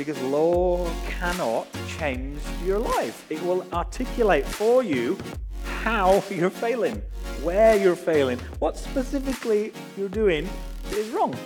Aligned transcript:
Because 0.00 0.18
law 0.22 0.90
cannot 1.06 1.68
change 1.98 2.40
your 2.64 2.78
life. 2.78 3.26
It 3.28 3.42
will 3.42 3.66
articulate 3.70 4.46
for 4.46 4.82
you 4.82 5.18
how 5.62 6.24
you're 6.30 6.48
failing, 6.48 7.02
where 7.42 7.76
you're 7.76 7.94
failing, 7.94 8.38
what 8.60 8.78
specifically 8.78 9.74
you're 9.98 10.08
doing 10.08 10.48
is 10.92 11.10
wrong. 11.10 11.36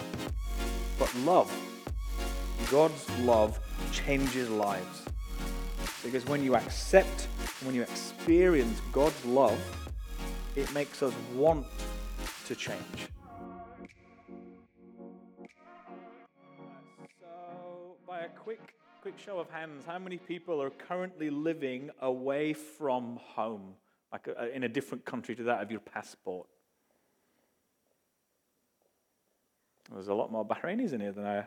But 1.01 1.13
love, 1.25 1.53
God's 2.71 3.11
love 3.23 3.59
changes 3.91 4.49
lives. 4.49 5.03
Because 6.05 6.25
when 6.25 6.45
you 6.45 6.55
accept, 6.55 7.27
when 7.65 7.75
you 7.75 7.83
experience 7.83 8.81
God's 8.93 9.25
love, 9.25 9.59
it 10.55 10.73
makes 10.73 11.03
us 11.03 11.13
want 11.35 11.67
to 12.47 12.55
change. 12.55 13.09
Quick, 18.29 18.75
quick 19.03 19.19
show 19.19 19.39
of 19.39 19.51
hands, 19.51 19.85
how 19.87 19.99
many 19.99 20.19
people 20.19 20.63
are 20.63 20.71
currently 20.71 21.31
living 21.31 21.91
away 22.01 22.53
from 22.53 23.19
home, 23.23 23.75
like 24.13 24.29
uh, 24.29 24.47
in 24.55 24.65
a 24.65 24.69
different 24.69 25.05
country 25.05 25.35
to 25.37 25.43
that 25.45 25.63
of 25.63 25.71
your 25.71 25.81
passport? 25.81 26.47
There's 29.93 30.09
a 30.09 30.15
lot 30.15 30.33
more 30.33 30.47
Bahrainis 30.47 30.93
in 30.93 31.01
here 31.01 31.13
than 31.13 31.27
I. 31.27 31.47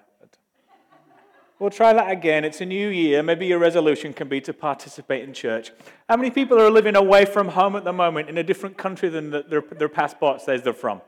We'll 1.60 1.72
try 1.72 1.92
that 1.92 2.12
again. 2.12 2.46
It's 2.46 2.62
a 2.62 2.66
new 2.66 2.90
year. 2.90 3.24
Maybe 3.24 3.48
your 3.48 3.58
resolution 3.58 4.14
can 4.14 4.30
be 4.30 4.40
to 4.42 4.54
participate 4.54 5.24
in 5.24 5.34
church. 5.34 5.72
How 6.08 6.16
many 6.16 6.30
people 6.30 6.62
are 6.62 6.70
living 6.70 6.96
away 6.96 7.26
from 7.26 7.48
home 7.48 7.76
at 7.76 7.84
the 7.84 7.94
moment 7.94 8.30
in 8.30 8.38
a 8.38 8.44
different 8.44 8.78
country 8.78 9.10
than 9.10 9.32
the, 9.32 9.44
their, 9.50 9.62
their 9.62 9.90
passport 9.90 10.42
says 10.42 10.62
they're 10.62 10.74
from? 10.74 11.02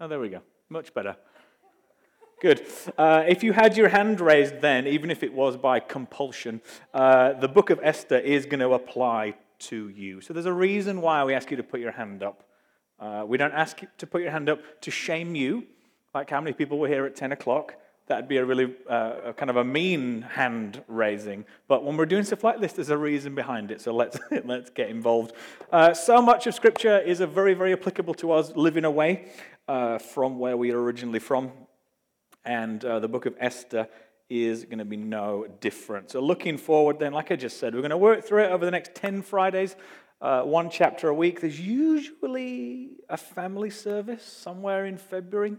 Oh, 0.00 0.08
there 0.08 0.18
we 0.18 0.30
go. 0.30 0.40
Much 0.68 0.92
better. 0.92 1.16
Good. 2.42 2.66
Uh, 2.98 3.22
if 3.28 3.44
you 3.44 3.52
had 3.52 3.76
your 3.76 3.88
hand 3.88 4.20
raised 4.20 4.60
then, 4.60 4.88
even 4.88 5.12
if 5.12 5.22
it 5.22 5.32
was 5.32 5.56
by 5.56 5.78
compulsion, 5.78 6.60
uh, 6.92 7.34
the 7.34 7.46
book 7.46 7.70
of 7.70 7.78
Esther 7.84 8.18
is 8.18 8.46
going 8.46 8.58
to 8.58 8.72
apply 8.72 9.34
to 9.70 9.88
you. 9.90 10.20
So 10.20 10.34
there's 10.34 10.46
a 10.46 10.52
reason 10.52 11.00
why 11.00 11.22
we 11.22 11.34
ask 11.34 11.52
you 11.52 11.56
to 11.56 11.62
put 11.62 11.78
your 11.78 11.92
hand 11.92 12.24
up. 12.24 12.42
Uh, 12.98 13.22
we 13.24 13.38
don't 13.38 13.52
ask 13.52 13.80
you 13.80 13.86
to 13.98 14.08
put 14.08 14.22
your 14.22 14.32
hand 14.32 14.48
up 14.48 14.58
to 14.80 14.90
shame 14.90 15.36
you, 15.36 15.68
like 16.16 16.30
how 16.30 16.40
many 16.40 16.52
people 16.52 16.80
were 16.80 16.88
here 16.88 17.06
at 17.06 17.14
10 17.14 17.30
o'clock 17.30 17.76
that'd 18.08 18.28
be 18.28 18.36
a 18.36 18.44
really 18.44 18.74
uh, 18.90 19.12
a 19.26 19.32
kind 19.32 19.48
of 19.48 19.56
a 19.56 19.64
mean 19.64 20.22
hand 20.22 20.82
raising. 20.88 21.44
But 21.68 21.84
when 21.84 21.96
we're 21.96 22.06
doing 22.06 22.24
stuff 22.24 22.42
like 22.42 22.60
this, 22.60 22.72
there's 22.72 22.90
a 22.90 22.98
reason 22.98 23.36
behind 23.36 23.70
it. 23.70 23.80
So 23.80 23.94
let's 23.94 24.18
let's 24.44 24.68
get 24.70 24.90
involved. 24.90 25.32
Uh, 25.70 25.94
so 25.94 26.20
much 26.20 26.48
of 26.48 26.54
Scripture 26.54 26.98
is 26.98 27.20
a 27.20 27.26
very 27.26 27.54
very 27.54 27.72
applicable 27.72 28.14
to 28.14 28.32
us 28.32 28.52
living 28.56 28.84
away 28.84 29.30
uh, 29.68 29.98
from 29.98 30.38
where 30.38 30.56
we 30.56 30.72
are 30.72 30.82
originally 30.82 31.18
from, 31.18 31.52
and 32.44 32.84
uh, 32.84 33.00
the 33.00 33.08
book 33.08 33.26
of 33.26 33.34
Esther 33.38 33.88
is 34.28 34.64
going 34.64 34.78
to 34.78 34.84
be 34.84 34.96
no 34.96 35.46
different. 35.60 36.10
So 36.10 36.20
looking 36.20 36.56
forward, 36.56 36.98
then, 36.98 37.12
like 37.12 37.30
I 37.30 37.36
just 37.36 37.58
said, 37.58 37.74
we're 37.74 37.80
going 37.80 37.90
to 37.90 37.96
work 37.96 38.24
through 38.24 38.44
it 38.44 38.50
over 38.50 38.64
the 38.64 38.70
next 38.70 38.94
ten 38.94 39.22
Fridays. 39.22 39.76
Uh, 40.20 40.42
one 40.42 40.70
chapter 40.70 41.08
a 41.08 41.14
week. 41.14 41.40
There's 41.40 41.60
usually 41.60 42.90
a 43.08 43.16
family 43.16 43.70
service 43.70 44.24
somewhere 44.24 44.86
in 44.86 44.96
February. 44.96 45.56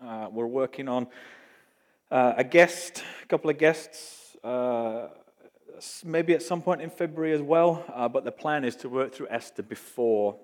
Uh, 0.00 0.28
we're 0.30 0.46
working 0.46 0.88
on 0.88 1.06
uh, 2.10 2.34
a 2.36 2.44
guest, 2.44 3.02
a 3.22 3.26
couple 3.26 3.50
of 3.50 3.58
guests, 3.58 4.36
uh, 4.44 5.08
maybe 6.04 6.34
at 6.34 6.42
some 6.42 6.62
point 6.62 6.82
in 6.82 6.90
February 6.90 7.32
as 7.32 7.40
well, 7.40 7.84
uh, 7.94 8.08
but 8.08 8.24
the 8.24 8.32
plan 8.32 8.64
is 8.64 8.76
to 8.76 8.88
work 8.88 9.14
through 9.14 9.28
Esther 9.30 9.62
before 9.62 10.36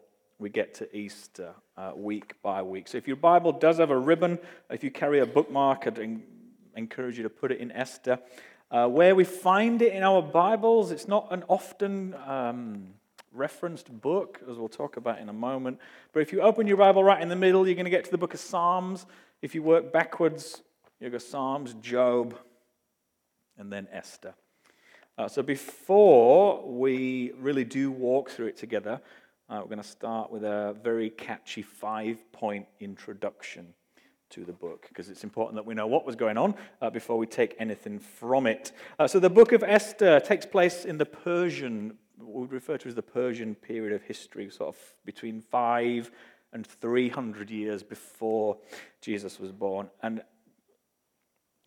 we 0.44 0.50
get 0.50 0.74
to 0.74 0.94
Easter, 0.94 1.54
uh, 1.78 1.92
week 1.96 2.34
by 2.42 2.60
week. 2.60 2.86
So 2.86 2.98
if 2.98 3.08
your 3.08 3.16
Bible 3.16 3.50
does 3.50 3.78
have 3.78 3.88
a 3.88 3.96
ribbon, 3.96 4.38
if 4.68 4.84
you 4.84 4.90
carry 4.90 5.20
a 5.20 5.24
bookmark, 5.24 5.86
I'd 5.86 6.20
encourage 6.76 7.16
you 7.16 7.22
to 7.22 7.30
put 7.30 7.50
it 7.50 7.60
in 7.60 7.72
Esther. 7.72 8.18
Uh, 8.70 8.86
where 8.86 9.14
we 9.14 9.24
find 9.24 9.80
it 9.80 9.94
in 9.94 10.02
our 10.02 10.20
Bibles, 10.20 10.90
it's 10.90 11.08
not 11.08 11.28
an 11.30 11.44
often 11.48 12.14
um, 12.26 12.88
referenced 13.32 13.90
book, 14.02 14.42
as 14.42 14.58
we'll 14.58 14.68
talk 14.68 14.98
about 14.98 15.18
in 15.18 15.30
a 15.30 15.32
moment. 15.32 15.78
But 16.12 16.20
if 16.20 16.30
you 16.30 16.42
open 16.42 16.66
your 16.66 16.76
Bible 16.76 17.02
right 17.02 17.22
in 17.22 17.30
the 17.30 17.36
middle, 17.36 17.66
you're 17.66 17.74
going 17.74 17.86
to 17.86 17.90
get 17.90 18.04
to 18.04 18.10
the 18.10 18.18
book 18.18 18.34
of 18.34 18.40
Psalms. 18.40 19.06
If 19.40 19.54
you 19.54 19.62
work 19.62 19.94
backwards, 19.94 20.60
You've 21.00 21.12
got 21.12 21.22
Psalms, 21.22 21.72
Job, 21.80 22.38
and 23.56 23.72
then 23.72 23.88
Esther. 23.90 24.34
Uh, 25.16 25.26
so 25.26 25.42
before 25.42 26.62
we 26.70 27.32
really 27.38 27.64
do 27.64 27.90
walk 27.90 28.30
through 28.30 28.48
it 28.48 28.58
together, 28.58 29.00
uh, 29.48 29.58
we're 29.60 29.68
going 29.68 29.82
to 29.82 29.88
start 29.88 30.30
with 30.30 30.42
a 30.42 30.74
very 30.82 31.10
catchy 31.10 31.62
five 31.62 32.30
point 32.32 32.66
introduction 32.80 33.74
to 34.30 34.44
the 34.44 34.52
book 34.52 34.86
because 34.88 35.10
it's 35.10 35.22
important 35.22 35.54
that 35.56 35.66
we 35.66 35.74
know 35.74 35.86
what 35.86 36.06
was 36.06 36.16
going 36.16 36.38
on 36.38 36.54
uh, 36.80 36.88
before 36.88 37.18
we 37.18 37.26
take 37.26 37.54
anything 37.58 37.98
from 37.98 38.46
it. 38.46 38.72
Uh, 38.98 39.06
so 39.06 39.20
the 39.20 39.30
book 39.30 39.52
of 39.52 39.62
Esther 39.62 40.18
takes 40.18 40.46
place 40.46 40.84
in 40.84 40.96
the 40.96 41.04
Persian, 41.04 41.96
what 42.18 42.48
we 42.48 42.54
refer 42.54 42.78
to 42.78 42.88
as 42.88 42.94
the 42.94 43.02
Persian 43.02 43.54
period 43.54 43.92
of 43.92 44.02
history, 44.02 44.50
sort 44.50 44.74
of 44.74 44.80
between 45.04 45.40
five 45.40 46.10
and 46.52 46.66
300 46.66 47.50
years 47.50 47.82
before 47.82 48.56
Jesus 49.02 49.38
was 49.38 49.52
born. 49.52 49.90
And 50.02 50.22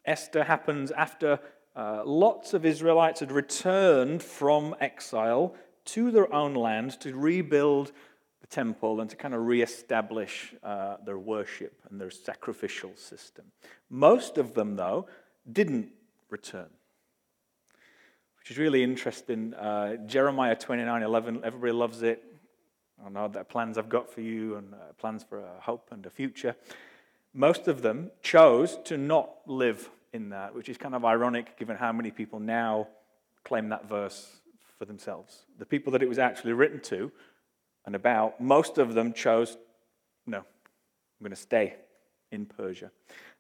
Esther 0.06 0.44
happens 0.44 0.92
after 0.92 1.40
uh, 1.76 2.02
lots 2.06 2.56
of 2.56 2.66
Israelites 2.66 3.20
had 3.20 3.32
returned 3.32 4.24
from 4.24 4.76
exile 4.80 5.54
to 5.88 6.12
their 6.12 6.32
own 6.34 6.54
land 6.54 7.00
to 7.02 7.16
rebuild 7.16 7.92
the 8.42 8.48
temple 8.48 9.02
and 9.02 9.10
to 9.10 9.16
kind 9.16 9.34
of 9.34 9.46
reestablish 9.46 10.54
uh, 10.64 10.98
their 11.06 11.18
worship 11.18 11.82
and 11.90 12.00
their 12.00 12.12
sacrificial 12.12 12.92
system. 12.96 13.46
Most 13.90 14.38
of 14.38 14.54
them, 14.54 14.76
though, 14.76 15.08
didn't 15.52 15.90
return, 16.30 16.70
which 18.40 18.52
is 18.52 18.58
really 18.58 18.84
interesting. 18.84 19.54
Uh, 19.54 19.96
Jeremiah 20.06 20.56
29 20.56 21.04
11, 21.04 21.42
everybody 21.44 21.72
loves 21.72 22.02
it. 22.02 22.24
I 23.06 23.10
know 23.10 23.28
the 23.28 23.44
plans 23.44 23.78
I've 23.78 23.90
got 23.90 24.12
for 24.12 24.22
you 24.22 24.56
and 24.56 24.74
uh, 24.74 24.78
plans 24.98 25.24
for 25.24 25.40
a 25.40 25.60
hope 25.62 25.90
and 25.92 26.06
a 26.06 26.10
future. 26.10 26.56
Most 27.34 27.68
of 27.68 27.82
them 27.82 28.12
chose 28.22 28.78
to 28.86 28.98
not 28.98 29.30
live 29.46 29.90
in 30.12 30.30
that, 30.30 30.56
which 30.56 30.68
is 30.68 30.78
kind 30.78 30.96
of 30.96 31.06
ironic 31.06 31.58
given 31.58 31.78
how 31.78 31.92
many 31.92 32.12
people 32.12 32.40
now 32.40 32.88
claim 33.44 33.70
that 33.70 33.88
verse 33.88 34.37
for 34.78 34.86
themselves. 34.86 35.46
The 35.58 35.66
people 35.66 35.92
that 35.94 36.04
it 36.04 36.10
was 36.10 36.20
actually 36.20 36.54
written 36.54 36.80
to 36.82 37.12
and 37.86 37.96
about, 37.96 38.42
most 38.42 38.78
of 38.78 38.94
them 38.94 39.14
chose, 39.14 39.58
no, 40.26 40.40
I'm 40.40 40.44
going 41.22 41.32
to 41.32 41.36
stay 41.36 41.76
in 42.32 42.46
Persia, 42.46 42.92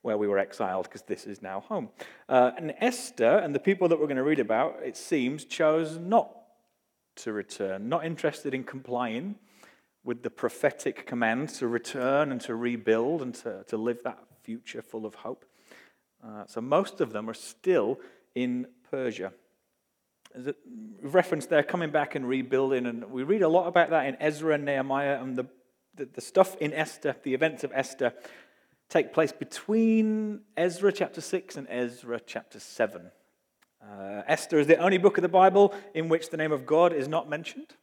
where 0.02 0.18
we 0.18 0.28
were 0.28 0.40
exiled, 0.40 0.86
because 0.86 1.02
this 1.02 1.26
is 1.26 1.42
now 1.42 1.60
home. 1.60 1.90
Uh, 2.30 2.52
and 2.58 2.74
Esther 2.80 3.38
and 3.40 3.54
the 3.54 3.60
people 3.60 3.90
that 3.90 4.00
we're 4.00 4.06
going 4.06 4.18
to 4.18 4.24
read 4.24 4.40
about, 4.40 4.78
it 4.84 4.96
seems, 4.96 5.44
chose 5.44 5.98
not 5.98 6.32
to 7.18 7.34
return, 7.34 7.90
not 7.90 8.06
interested 8.06 8.54
in 8.54 8.64
complying 8.64 9.36
with 10.04 10.24
the 10.24 10.30
prophetic 10.30 11.06
command 11.06 11.50
to 11.50 11.68
return 11.68 12.32
and 12.32 12.40
to 12.40 12.56
rebuild 12.56 13.22
and 13.22 13.36
to, 13.36 13.66
to 13.68 13.76
live 13.76 14.02
that 14.04 14.20
future 14.42 14.82
full 14.82 15.06
of 15.06 15.16
hope. 15.16 15.44
Uh, 16.26 16.46
so 16.48 16.62
most 16.62 17.02
of 17.02 17.12
them 17.12 17.30
are 17.30 17.34
still 17.34 18.00
in 18.34 18.66
Persia. 18.90 19.34
A 20.46 20.54
reference 21.02 21.48
there 21.48 21.64
coming 21.64 21.90
back 21.90 22.14
and 22.14 22.28
rebuilding, 22.28 22.86
and 22.86 23.10
we 23.10 23.24
read 23.24 23.42
a 23.42 23.48
lot 23.48 23.68
about 23.68 23.90
that 23.90 24.06
in 24.06 24.16
Ezra 24.20 24.54
and 24.54 24.66
Nehemiah, 24.66 25.20
and 25.22 25.36
the, 25.36 25.48
the, 25.96 26.06
the 26.06 26.22
stuff 26.22 26.56
in 26.58 26.74
Esther, 26.74 27.16
the 27.24 27.34
events 27.34 27.64
of 27.64 27.72
Esther, 27.74 28.14
take 28.88 29.14
place 29.14 29.32
between 29.32 30.42
Ezra 30.56 30.92
chapter 30.94 31.22
6 31.22 31.58
and 31.58 31.68
Ezra 31.70 32.20
chapter 32.24 32.60
7. 32.60 33.10
Uh, 33.82 34.22
Esther 34.28 34.60
is 34.60 34.68
the 34.68 34.78
only 34.78 34.98
book 34.98 35.18
of 35.18 35.24
the 35.24 35.30
Bible 35.30 35.74
in 35.94 36.08
which 36.08 36.30
the 36.30 36.38
name 36.38 36.52
of 36.52 36.66
God 36.66 36.94
is 36.94 37.08
not 37.08 37.28
mentioned, 37.28 37.76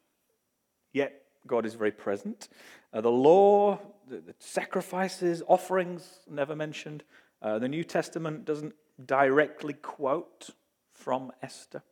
yet 0.92 1.22
God 1.46 1.66
is 1.66 1.74
very 1.74 1.92
present. 1.92 2.48
Uh, 2.92 3.00
the 3.00 3.10
law, 3.10 3.80
the, 4.08 4.16
the 4.18 4.34
sacrifices, 4.38 5.42
offerings, 5.48 6.20
never 6.30 6.54
mentioned. 6.54 7.02
Uh, 7.42 7.58
the 7.58 7.68
New 7.68 7.82
Testament 7.84 8.44
doesn't 8.44 8.74
directly 9.04 9.74
quote 9.74 10.50
from 10.92 11.32
Esther. 11.42 11.82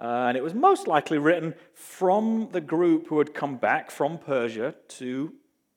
Uh, 0.00 0.26
and 0.28 0.36
it 0.36 0.42
was 0.42 0.54
most 0.54 0.86
likely 0.86 1.18
written 1.18 1.54
from 1.74 2.48
the 2.52 2.60
group 2.60 3.08
who 3.08 3.18
had 3.18 3.34
come 3.34 3.56
back 3.56 3.90
from 3.90 4.18
Persia 4.18 4.74
to 4.86 5.32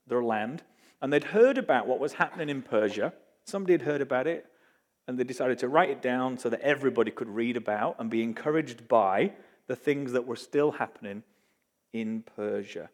their 0.06 0.24
land. 0.24 0.64
And 1.02 1.12
they'd 1.12 1.24
heard 1.24 1.58
about 1.58 1.88
what 1.88 2.00
was 2.00 2.14
happening 2.14 2.50
in 2.50 2.62
Persia. 2.62 3.14
Somebody 3.46 3.74
had 3.74 3.82
heard 3.82 4.02
about 4.02 4.28
it, 4.28 4.46
and 5.08 5.18
they 5.18 5.24
decided 5.24 5.58
to 5.60 5.68
write 5.68 5.90
it 5.90 6.02
down 6.02 6.38
so 6.38 6.50
that 6.50 6.62
everybody 6.62 7.10
could 7.10 7.30
read 7.30 7.58
about 7.58 7.96
and 8.00 8.10
be 8.10 8.22
encouraged 8.22 8.88
by 8.88 9.34
the 9.68 9.76
things 9.76 10.12
that 10.12 10.28
were 10.28 10.36
still 10.36 10.72
happening 10.72 11.24
in 11.92 12.24
Persia. 12.36 12.90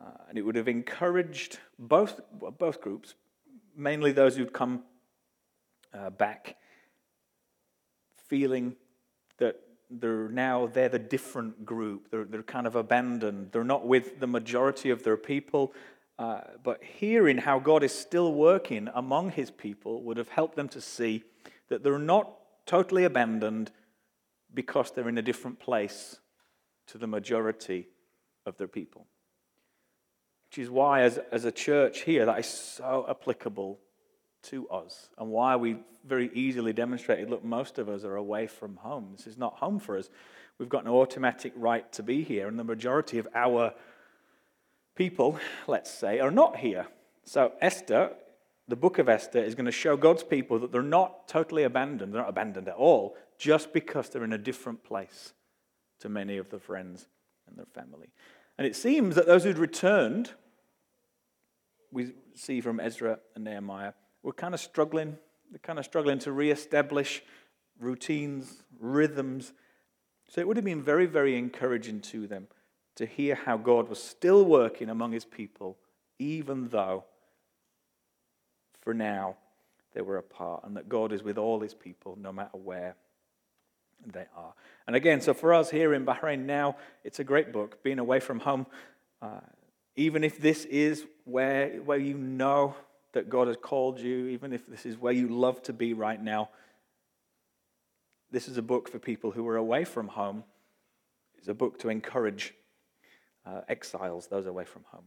Uh, 0.00 0.10
and 0.28 0.38
it 0.38 0.42
would 0.42 0.54
have 0.54 0.68
encouraged 0.68 1.58
both, 1.78 2.20
well, 2.38 2.52
both 2.52 2.80
groups, 2.80 3.14
mainly 3.76 4.12
those 4.12 4.36
who'd 4.36 4.52
come 4.52 4.82
uh, 5.92 6.10
back, 6.10 6.56
feeling 8.28 8.76
that 9.38 9.60
they're 9.90 10.28
now 10.28 10.66
they're 10.66 10.88
the 10.88 10.98
different 10.98 11.64
group. 11.64 12.10
They're, 12.10 12.24
they're 12.24 12.42
kind 12.42 12.66
of 12.66 12.74
abandoned. 12.76 13.52
They're 13.52 13.64
not 13.64 13.86
with 13.86 14.20
the 14.20 14.26
majority 14.26 14.90
of 14.90 15.02
their 15.02 15.16
people. 15.16 15.72
Uh, 16.18 16.40
but 16.62 16.82
hearing 16.82 17.38
how 17.38 17.58
God 17.58 17.82
is 17.82 17.92
still 17.92 18.32
working 18.32 18.88
among 18.94 19.30
his 19.30 19.50
people 19.50 20.02
would 20.02 20.16
have 20.16 20.28
helped 20.28 20.54
them 20.54 20.68
to 20.68 20.80
see 20.80 21.24
that 21.68 21.82
they're 21.82 21.98
not 21.98 22.30
totally 22.66 23.04
abandoned 23.04 23.72
because 24.52 24.92
they're 24.92 25.08
in 25.08 25.18
a 25.18 25.22
different 25.22 25.58
place 25.58 26.20
to 26.86 26.98
the 26.98 27.06
majority 27.06 27.88
of 28.46 28.56
their 28.58 28.68
people. 28.68 29.06
Which 30.44 30.58
is 30.58 30.70
why, 30.70 31.02
as, 31.02 31.18
as 31.32 31.44
a 31.44 31.50
church 31.50 32.02
here, 32.02 32.26
that 32.26 32.38
is 32.38 32.46
so 32.46 33.06
applicable 33.08 33.80
to 34.44 34.68
us, 34.68 35.08
and 35.18 35.30
why 35.30 35.56
we 35.56 35.78
very 36.06 36.30
easily 36.34 36.72
demonstrated 36.72 37.30
look, 37.30 37.44
most 37.44 37.78
of 37.78 37.88
us 37.88 38.04
are 38.04 38.16
away 38.16 38.46
from 38.46 38.76
home. 38.76 39.08
This 39.16 39.26
is 39.26 39.38
not 39.38 39.54
home 39.54 39.78
for 39.78 39.98
us. 39.98 40.08
We've 40.58 40.68
got 40.68 40.84
no 40.84 41.00
automatic 41.00 41.52
right 41.56 41.90
to 41.92 42.02
be 42.02 42.22
here, 42.22 42.46
and 42.46 42.58
the 42.58 42.64
majority 42.64 43.18
of 43.18 43.26
our 43.34 43.74
people, 44.94 45.38
let's 45.66 45.90
say, 45.90 46.20
are 46.20 46.30
not 46.30 46.56
here. 46.56 46.86
So, 47.24 47.52
Esther, 47.60 48.12
the 48.68 48.76
book 48.76 48.98
of 48.98 49.08
Esther, 49.08 49.40
is 49.40 49.54
going 49.54 49.66
to 49.66 49.72
show 49.72 49.96
God's 49.96 50.22
people 50.22 50.58
that 50.60 50.70
they're 50.70 50.82
not 50.82 51.26
totally 51.26 51.64
abandoned. 51.64 52.12
They're 52.12 52.22
not 52.22 52.30
abandoned 52.30 52.68
at 52.68 52.76
all, 52.76 53.16
just 53.38 53.72
because 53.72 54.08
they're 54.08 54.24
in 54.24 54.32
a 54.32 54.38
different 54.38 54.84
place 54.84 55.32
to 56.00 56.08
many 56.08 56.36
of 56.36 56.50
their 56.50 56.60
friends 56.60 57.08
and 57.48 57.56
their 57.56 57.66
family. 57.66 58.08
And 58.58 58.66
it 58.66 58.76
seems 58.76 59.16
that 59.16 59.26
those 59.26 59.44
who'd 59.44 59.58
returned, 59.58 60.30
we 61.90 62.12
see 62.34 62.60
from 62.60 62.78
Ezra 62.78 63.18
and 63.34 63.44
Nehemiah, 63.44 63.94
were 64.24 64.32
kind 64.32 64.54
of 64.54 64.60
struggling. 64.60 65.16
They're 65.52 65.60
kind 65.60 65.78
of 65.78 65.84
struggling 65.84 66.18
to 66.20 66.32
re-establish 66.32 67.22
routines, 67.78 68.62
rhythms. 68.80 69.52
So 70.28 70.40
it 70.40 70.48
would 70.48 70.56
have 70.56 70.64
been 70.64 70.82
very, 70.82 71.06
very 71.06 71.36
encouraging 71.36 72.00
to 72.00 72.26
them 72.26 72.48
to 72.96 73.06
hear 73.06 73.34
how 73.34 73.56
God 73.56 73.88
was 73.88 74.02
still 74.02 74.44
working 74.44 74.88
among 74.88 75.12
his 75.12 75.24
people, 75.24 75.76
even 76.18 76.68
though 76.68 77.04
for 78.80 78.94
now 78.94 79.36
they 79.92 80.00
were 80.00 80.16
apart, 80.16 80.64
and 80.64 80.76
that 80.76 80.88
God 80.88 81.12
is 81.12 81.22
with 81.22 81.38
all 81.38 81.60
his 81.60 81.74
people 81.74 82.18
no 82.20 82.32
matter 82.32 82.56
where 82.56 82.96
they 84.06 84.26
are. 84.36 84.54
And 84.86 84.96
again, 84.96 85.20
so 85.20 85.34
for 85.34 85.52
us 85.54 85.70
here 85.70 85.94
in 85.94 86.04
Bahrain 86.04 86.46
now, 86.46 86.76
it's 87.04 87.20
a 87.20 87.24
great 87.24 87.52
book, 87.52 87.82
being 87.82 87.98
away 87.98 88.20
from 88.20 88.40
home. 88.40 88.66
Uh, 89.20 89.40
even 89.96 90.24
if 90.24 90.40
this 90.40 90.64
is 90.64 91.04
where, 91.24 91.80
where 91.82 91.98
you 91.98 92.14
know 92.14 92.74
that 93.14 93.28
God 93.28 93.48
has 93.48 93.56
called 93.56 93.98
you, 93.98 94.28
even 94.28 94.52
if 94.52 94.66
this 94.66 94.86
is 94.86 94.98
where 94.98 95.12
you 95.12 95.28
love 95.28 95.62
to 95.62 95.72
be 95.72 95.94
right 95.94 96.22
now, 96.22 96.50
this 98.30 98.48
is 98.48 98.58
a 98.58 98.62
book 98.62 98.90
for 98.90 98.98
people 98.98 99.30
who 99.30 99.46
are 99.48 99.56
away 99.56 99.84
from 99.84 100.08
home. 100.08 100.44
It's 101.38 101.48
a 101.48 101.54
book 101.54 101.78
to 101.80 101.88
encourage 101.88 102.54
uh, 103.46 103.62
exiles, 103.68 104.26
those 104.26 104.46
away 104.46 104.64
from 104.64 104.84
home. 104.90 105.04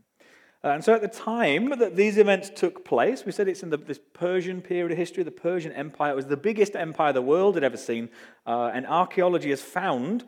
Uh, 0.63 0.69
and 0.69 0.83
so 0.83 0.94
at 0.94 1.01
the 1.01 1.07
time 1.07 1.69
that 1.77 1.95
these 1.95 2.18
events 2.18 2.50
took 2.50 2.83
place, 2.83 3.25
we 3.25 3.31
said 3.31 3.48
it's 3.48 3.63
in 3.63 3.69
the, 3.69 3.77
this 3.77 4.00
Persian 4.13 4.62
period 4.62 4.92
of 4.92 4.98
history, 4.98 5.24
the 5.24 5.31
Persian 5.31 5.71
Empire. 5.71 6.15
Was 6.15 6.25
the 6.25 6.38
biggest 6.38 6.75
empire 6.75 7.13
the 7.13 7.21
world 7.21 7.56
had 7.56 7.63
ever 7.63 7.77
seen. 7.77 8.09
Uh, 8.45 8.71
and 8.74 8.88
archaeology 8.88 9.50
has 9.50 9.62
found 9.62 10.27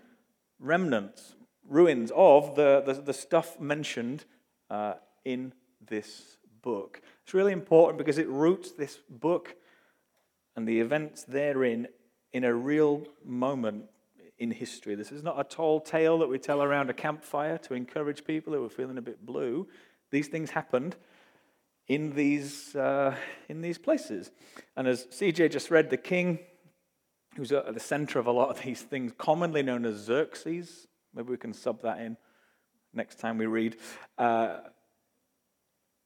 remnants, 0.59 1.35
ruins 1.67 2.11
of 2.15 2.55
the, 2.55 2.83
the, 2.85 2.93
the 2.93 3.13
stuff 3.13 3.59
mentioned 3.59 4.25
uh, 4.69 4.93
in 5.25 5.53
this 5.81 6.37
book. 6.61 7.01
It's 7.23 7.33
really 7.33 7.53
important 7.53 7.97
because 7.97 8.17
it 8.17 8.27
roots 8.27 8.71
this 8.71 8.99
book 9.09 9.55
and 10.55 10.67
the 10.67 10.79
events 10.79 11.23
therein 11.23 11.87
in 12.33 12.43
a 12.43 12.53
real 12.53 13.03
moment 13.23 13.85
in 14.37 14.51
history. 14.51 14.95
This 14.95 15.11
is 15.11 15.23
not 15.23 15.39
a 15.39 15.43
tall 15.43 15.81
tale 15.81 16.17
that 16.19 16.29
we 16.29 16.39
tell 16.39 16.63
around 16.63 16.89
a 16.89 16.93
campfire 16.93 17.57
to 17.59 17.73
encourage 17.73 18.23
people 18.23 18.53
who 18.53 18.63
are 18.65 18.69
feeling 18.69 18.97
a 18.97 19.01
bit 19.01 19.25
blue. 19.25 19.67
These 20.11 20.27
things 20.27 20.51
happened 20.51 20.95
in 21.87 22.15
these, 22.15 22.75
uh, 22.75 23.15
in 23.49 23.61
these 23.61 23.77
places. 23.77 24.31
And 24.77 24.87
as 24.87 25.05
CJ 25.07 25.51
just 25.51 25.71
read, 25.71 25.89
the 25.89 25.97
king, 25.97 26.39
who's 27.35 27.51
at 27.51 27.73
the 27.73 27.79
center 27.79 28.19
of 28.19 28.27
a 28.27 28.31
lot 28.31 28.49
of 28.49 28.61
these 28.63 28.81
things, 28.81 29.11
commonly 29.17 29.63
known 29.63 29.85
as 29.85 29.95
Xerxes, 29.97 30.87
maybe 31.13 31.29
we 31.29 31.37
can 31.37 31.53
sub 31.53 31.81
that 31.81 31.99
in 31.99 32.15
next 32.93 33.19
time 33.19 33.37
we 33.37 33.45
read. 33.45 33.77
Uh, 34.17 34.59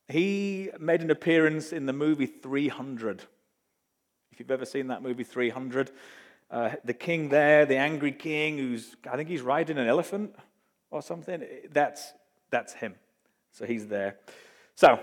he 0.07 0.69
made 0.79 1.01
an 1.01 1.11
appearance 1.11 1.71
in 1.71 1.85
the 1.85 1.93
movie 1.93 2.25
300. 2.25 3.23
If 4.31 4.39
you've 4.39 4.51
ever 4.51 4.65
seen 4.65 4.87
that 4.87 5.01
movie 5.01 5.23
300, 5.23 5.91
uh, 6.51 6.71
the 6.83 6.93
king 6.93 7.29
there, 7.29 7.65
the 7.65 7.77
angry 7.77 8.11
king, 8.11 8.57
who's, 8.57 8.95
I 9.09 9.15
think 9.15 9.29
he's 9.29 9.41
riding 9.41 9.77
an 9.77 9.87
elephant 9.87 10.35
or 10.91 11.01
something, 11.01 11.43
that's, 11.71 12.13
that's 12.49 12.73
him. 12.73 12.95
So 13.51 13.65
he's 13.65 13.87
there. 13.87 14.17
So 14.75 14.99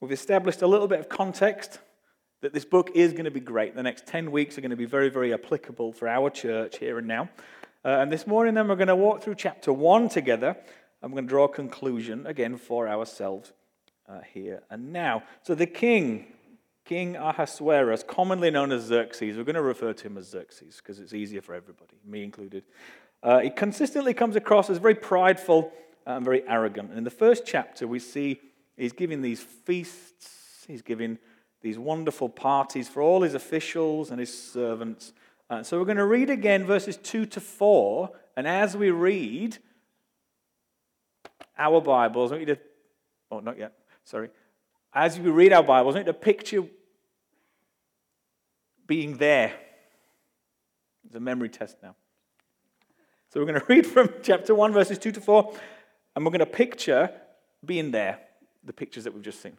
we've 0.00 0.12
established 0.12 0.62
a 0.62 0.66
little 0.66 0.88
bit 0.88 1.00
of 1.00 1.08
context 1.08 1.78
that 2.42 2.52
this 2.52 2.64
book 2.64 2.90
is 2.94 3.12
going 3.12 3.24
to 3.24 3.30
be 3.30 3.40
great. 3.40 3.74
The 3.74 3.82
next 3.82 4.06
10 4.06 4.30
weeks 4.30 4.58
are 4.58 4.60
going 4.60 4.70
to 4.70 4.76
be 4.76 4.84
very, 4.84 5.08
very 5.08 5.32
applicable 5.32 5.92
for 5.92 6.08
our 6.08 6.28
church 6.30 6.78
here 6.78 6.98
and 6.98 7.06
now. 7.06 7.28
Uh, 7.84 7.98
and 8.00 8.12
this 8.12 8.26
morning, 8.26 8.54
then, 8.54 8.68
we're 8.68 8.76
going 8.76 8.88
to 8.88 8.96
walk 8.96 9.22
through 9.22 9.34
chapter 9.34 9.72
1 9.72 10.08
together, 10.08 10.56
we're 11.02 11.08
going 11.08 11.24
to 11.24 11.28
draw 11.28 11.44
a 11.44 11.48
conclusion 11.48 12.26
again 12.26 12.56
for 12.56 12.88
ourselves 12.88 13.52
uh, 14.08 14.20
here 14.32 14.62
and 14.70 14.92
now. 14.92 15.22
So 15.42 15.54
the 15.54 15.66
king, 15.66 16.26
King 16.84 17.16
Ahasuerus, 17.16 18.02
commonly 18.02 18.50
known 18.50 18.72
as 18.72 18.82
Xerxes, 18.82 19.36
we're 19.36 19.44
going 19.44 19.54
to 19.54 19.62
refer 19.62 19.92
to 19.92 20.06
him 20.06 20.18
as 20.18 20.28
Xerxes 20.28 20.76
because 20.76 20.98
it's 20.98 21.14
easier 21.14 21.42
for 21.42 21.54
everybody, 21.54 21.96
me 22.04 22.24
included. 22.24 22.64
Uh, 23.22 23.38
he 23.38 23.50
consistently 23.50 24.14
comes 24.14 24.36
across 24.36 24.68
as 24.68 24.78
very 24.78 24.94
prideful 24.94 25.72
and 26.06 26.24
very 26.24 26.42
arrogant. 26.48 26.90
And 26.90 26.98
in 26.98 27.04
the 27.04 27.10
first 27.10 27.44
chapter, 27.46 27.86
we 27.86 28.00
see 28.00 28.40
he's 28.76 28.92
giving 28.92 29.22
these 29.22 29.40
feasts, 29.40 30.64
he's 30.66 30.82
giving 30.82 31.18
these 31.60 31.78
wonderful 31.78 32.28
parties 32.28 32.88
for 32.88 33.00
all 33.00 33.22
his 33.22 33.34
officials 33.34 34.10
and 34.10 34.18
his 34.18 34.36
servants. 34.36 35.12
Uh, 35.48 35.62
so 35.62 35.78
we're 35.78 35.84
going 35.84 35.96
to 35.96 36.04
read 36.04 36.30
again 36.30 36.64
verses 36.64 36.96
2 36.96 37.26
to 37.26 37.40
4. 37.40 38.10
And 38.36 38.48
as 38.48 38.76
we 38.76 38.90
read 38.90 39.58
our 41.56 41.80
Bibles, 41.80 42.32
I 42.32 42.36
want 42.36 42.48
you 42.48 42.54
to, 42.56 42.60
oh, 43.30 43.38
not 43.38 43.58
yet 43.58 43.74
sorry, 44.04 44.30
as 44.94 45.18
we 45.18 45.30
read 45.30 45.52
our 45.52 45.62
Bibles, 45.62 45.96
I 45.96 46.00
need 46.00 46.06
to 46.06 46.14
picture 46.14 46.64
being 48.86 49.16
there. 49.16 49.52
It's 51.06 51.14
a 51.14 51.20
memory 51.20 51.48
test 51.48 51.76
now. 51.82 51.94
So 53.30 53.40
we're 53.40 53.46
going 53.46 53.60
to 53.60 53.66
read 53.68 53.86
from 53.86 54.10
chapter 54.22 54.54
1, 54.54 54.72
verses 54.72 54.98
2 54.98 55.12
to 55.12 55.20
4, 55.20 55.54
and 56.14 56.24
we're 56.24 56.30
going 56.30 56.40
to 56.40 56.46
picture 56.46 57.10
being 57.64 57.90
there, 57.90 58.18
the 58.64 58.72
pictures 58.72 59.04
that 59.04 59.14
we've 59.14 59.22
just 59.22 59.40
seen. 59.40 59.56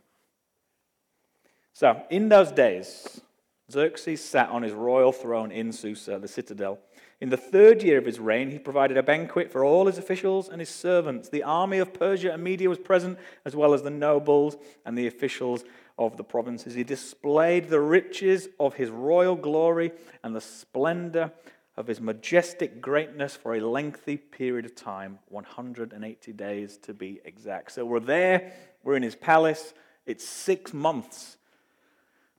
So, 1.73 2.03
in 2.11 2.29
those 2.29 2.51
days, 2.51 3.21
Xerxes 3.71 4.23
sat 4.23 4.49
on 4.49 4.61
his 4.61 4.73
royal 4.73 5.11
throne 5.11 5.51
in 5.51 5.71
Susa, 5.71 6.19
the 6.19 6.27
citadel. 6.27 6.77
In 7.21 7.29
the 7.29 7.37
third 7.37 7.83
year 7.83 7.97
of 7.97 8.05
his 8.05 8.19
reign, 8.19 8.51
he 8.51 8.59
provided 8.59 8.97
a 8.97 9.03
banquet 9.03 9.51
for 9.51 9.63
all 9.63 9.87
his 9.87 9.97
officials 9.97 10.49
and 10.49 10.59
his 10.59 10.69
servants. 10.69 11.29
The 11.29 11.43
army 11.43 11.77
of 11.77 11.93
Persia 11.93 12.33
and 12.33 12.43
Media 12.43 12.69
was 12.69 12.79
present, 12.79 13.17
as 13.45 13.55
well 13.55 13.73
as 13.73 13.81
the 13.81 13.89
nobles 13.89 14.57
and 14.85 14.97
the 14.97 15.07
officials 15.07 15.63
of 15.97 16.17
the 16.17 16.23
provinces. 16.23 16.73
He 16.73 16.83
displayed 16.83 17.69
the 17.69 17.79
riches 17.79 18.49
of 18.59 18.73
his 18.75 18.89
royal 18.89 19.35
glory 19.35 19.91
and 20.23 20.35
the 20.35 20.41
splendor 20.41 21.31
of 21.75 21.87
his 21.87 21.99
majestic 21.99 22.81
greatness 22.81 23.35
for 23.35 23.55
a 23.55 23.59
lengthy 23.59 24.17
period 24.17 24.65
of 24.65 24.75
time 24.75 25.19
180 25.29 26.33
days 26.33 26.77
to 26.77 26.93
be 26.93 27.19
exact. 27.25 27.71
So 27.71 27.85
we're 27.85 27.99
there, 27.99 28.53
we're 28.83 28.95
in 28.95 29.03
his 29.03 29.15
palace. 29.15 29.73
It's 30.05 30.27
six 30.27 30.73
months 30.73 31.37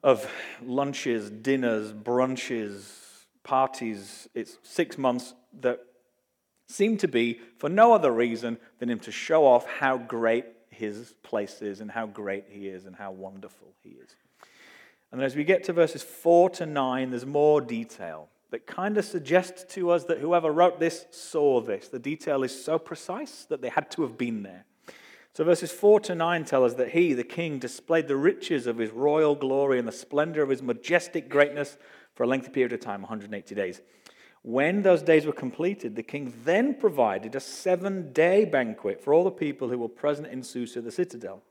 of 0.03 0.31
lunches, 0.63 1.31
dinners, 1.31 1.93
brunches, 1.93 3.04
parties, 3.45 4.29
it's 4.35 4.59
six 4.63 4.99
months 4.99 5.35
that 5.61 5.81
seem 6.67 6.97
to 6.99 7.09
be 7.09 7.41
for 7.59 7.69
no 7.69 7.93
other 7.93 8.11
reason 8.11 8.59
than 8.79 8.91
him 8.91 8.99
to 9.01 9.13
show 9.13 9.47
off 9.47 9.67
how 9.67 9.97
great 9.99 10.47
his 10.71 11.15
place 11.23 11.63
is 11.63 11.81
and 11.81 11.91
how 11.91 12.07
great 12.07 12.47
he 12.49 12.67
is 12.67 12.87
and 12.87 12.97
how 12.97 13.13
wonderful 13.13 13.69
he 13.83 13.91
is. 13.91 14.17
And 15.13 15.23
as 15.23 15.37
we 15.37 15.45
get 15.45 15.63
to 15.65 15.73
verses 15.73 16.03
4 16.03 16.51
to 16.51 16.67
9, 16.67 17.11
there's 17.11 17.27
more 17.27 17.61
detail 17.61 18.29
that 18.51 18.67
kind 18.67 18.99
of 18.99 19.05
suggests 19.05 19.65
to 19.75 19.91
us 19.91 20.05
that 20.05 20.19
whoever 20.19 20.51
wrote 20.51 20.81
this 20.81 21.07
saw 21.11 21.61
this. 21.61 21.89
The 21.89 21.99
detail 21.99 22.43
is 22.43 22.65
so 22.65 22.79
precise 22.79 23.45
that 23.49 23.63
they 23.63 23.69
had 23.69 23.91
to 23.93 24.03
have 24.03 24.19
been 24.19 24.43
there. 24.43 24.65
So 25.33 25.43
verses 25.43 25.73
4 25.73 26.01
to 26.01 26.15
9 26.15 26.45
tell 26.45 26.65
us 26.65 26.75
that 26.75 26.91
he, 26.91 27.13
the 27.13 27.25
king, 27.25 27.59
displayed 27.59 28.07
the 28.07 28.17
riches 28.17 28.69
of 28.69 28.79
his 28.79 28.91
royal 28.91 29.35
glory 29.35 29.81
and 29.81 29.89
the 29.89 29.93
splendor 29.93 30.43
of 30.43 30.49
his 30.49 30.63
majestic 30.63 31.29
greatness 31.29 31.77
for 32.15 32.23
a 32.23 32.27
lengthy 32.27 32.51
period 32.51 32.73
of 32.73 32.81
time, 32.81 33.03
180 33.03 33.55
days. 33.55 33.81
When 34.43 34.83
those 34.83 35.03
days 35.03 35.25
were 35.25 35.33
completed, 35.33 35.97
the 35.97 36.03
king 36.03 36.33
then 36.45 36.75
provided 36.75 37.35
a 37.35 37.41
seven 37.41 38.13
day 38.13 38.45
banquet 38.45 39.01
for 39.01 39.15
all 39.15 39.25
the 39.25 39.31
people 39.31 39.69
who 39.69 39.79
were 39.79 39.89
present 39.89 40.29
in 40.29 40.43
Susa, 40.43 40.83
the 40.83 40.91
citadel, 40.91 41.43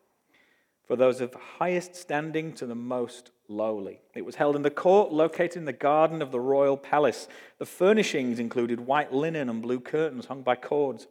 for 0.86 0.96
those 0.96 1.20
of 1.20 1.34
highest 1.34 1.96
standing 1.96 2.54
to 2.54 2.68
the 2.68 2.76
most 2.76 3.32
lowly. 3.48 4.00
It 4.14 4.26
was 4.26 4.36
held 4.36 4.56
in 4.56 4.62
the 4.62 4.70
court 4.70 5.12
located 5.12 5.58
in 5.58 5.66
the 5.66 5.74
garden 5.74 6.22
of 6.22 6.32
the 6.32 6.40
royal 6.40 6.78
palace. 6.78 7.28
The 7.58 7.66
furnishings 7.66 8.40
included 8.40 8.82
white 8.82 9.12
linen 9.12 9.50
and 9.50 9.62
blue 9.62 9.80
curtains 9.80 10.28
hung 10.28 10.44
by 10.44 10.56
cords 10.56 11.08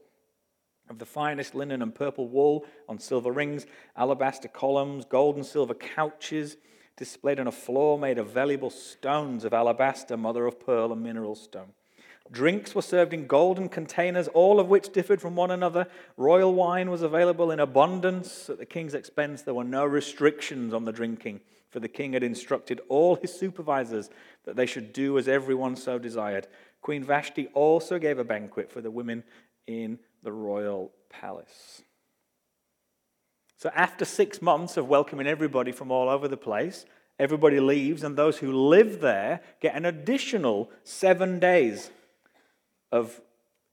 of 0.89 0.99
the 0.99 1.07
finest 1.07 1.55
linen 1.55 1.83
and 1.83 1.95
purple 1.95 2.29
wool 2.29 2.65
on 2.89 2.99
silver 2.99 3.33
rings, 3.33 3.67
alabaster 3.97 4.49
columns, 4.49 5.05
gold 5.05 5.37
and 5.37 5.45
silver 5.45 5.75
couches 5.75 6.57
displayed 6.97 7.41
on 7.41 7.47
a 7.47 7.53
floor 7.53 7.99
made 7.99 8.19
of 8.19 8.31
valuable 8.31 8.71
stones 8.71 9.45
of 9.45 9.53
alabaster, 9.53 10.17
mother 10.17 10.47
of 10.47 10.61
pearl, 10.61 10.93
and 10.93 11.03
mineral 11.03 11.35
stone. 11.35 11.73
Drinks 12.31 12.75
were 12.75 12.83
served 12.83 13.13
in 13.13 13.27
golden 13.27 13.69
containers, 13.69 14.29
all 14.29 14.59
of 14.59 14.69
which 14.69 14.93
differed 14.93 15.21
from 15.21 15.37
one 15.37 15.51
another. 15.51 15.87
Royal 16.17 16.55
wine 16.55 16.91
was 16.91 17.03
available 17.03 17.51
in 17.51 17.61
abundance. 17.61 18.49
At 18.49 18.59
the 18.59 18.67
king's 18.67 18.95
expense, 18.95 19.43
there 19.43 19.55
were 19.55 19.65
no 19.65 19.85
restrictions 19.85 20.73
on 20.73 20.85
the 20.85 20.93
drinking, 20.93 21.41
for 21.71 21.81
the 21.81 21.89
king 21.89 22.15
had 22.15 22.23
instructed 22.23 22.81
all 22.89 23.17
his 23.17 23.35
supervisors 23.35 24.09
that 24.45 24.57
they 24.57 24.67
should 24.67 24.93
do 24.93 25.19
as 25.19 25.29
everyone 25.29 25.77
so 25.77 25.99
desired. 25.99 26.47
Queen 26.81 27.05
Vashti 27.05 27.49
also 27.49 27.99
gave 27.99 28.19
a 28.19 28.25
banquet 28.25 28.71
for 28.71 28.81
the 28.81 28.91
women 28.91 29.25
in 29.67 29.99
the 30.23 30.33
royal 30.33 30.93
palace. 31.11 31.83
So, 33.63 33.71
after 33.77 34.05
six 34.05 34.43
months 34.43 34.77
of 34.77 34.89
welcoming 34.89 35.29
everybody 35.29 35.71
from 35.71 35.93
all 35.93 36.09
over 36.09 36.27
the 36.27 36.37
place, 36.37 36.85
everybody 37.21 37.61
leaves, 37.61 38.03
and 38.03 38.17
those 38.17 38.39
who 38.39 38.51
live 38.51 39.01
there 39.01 39.41
get 39.61 39.77
an 39.77 39.85
additional 39.85 40.69
seven 40.83 41.39
days 41.39 41.93
of 42.91 43.21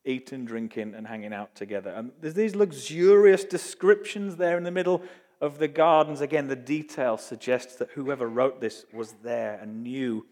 eating, 0.05 0.45
drinking, 0.45 0.93
and 0.93 1.07
hanging 1.07 1.33
out 1.33 1.55
together. 1.55 1.89
And 1.89 2.11
there's 2.21 2.35
these 2.35 2.55
luxurious 2.55 3.43
descriptions 3.43 4.35
there 4.35 4.59
in 4.59 4.63
the 4.63 4.69
middle 4.69 5.01
of 5.41 5.57
the 5.57 5.67
gardens. 5.67 6.21
Again, 6.21 6.49
the 6.49 6.55
detail 6.55 7.17
suggests 7.17 7.77
that 7.77 7.89
whoever 7.95 8.27
wrote 8.27 8.61
this 8.61 8.85
was 8.93 9.15
there 9.23 9.57
and 9.59 9.81
knew 9.81 10.23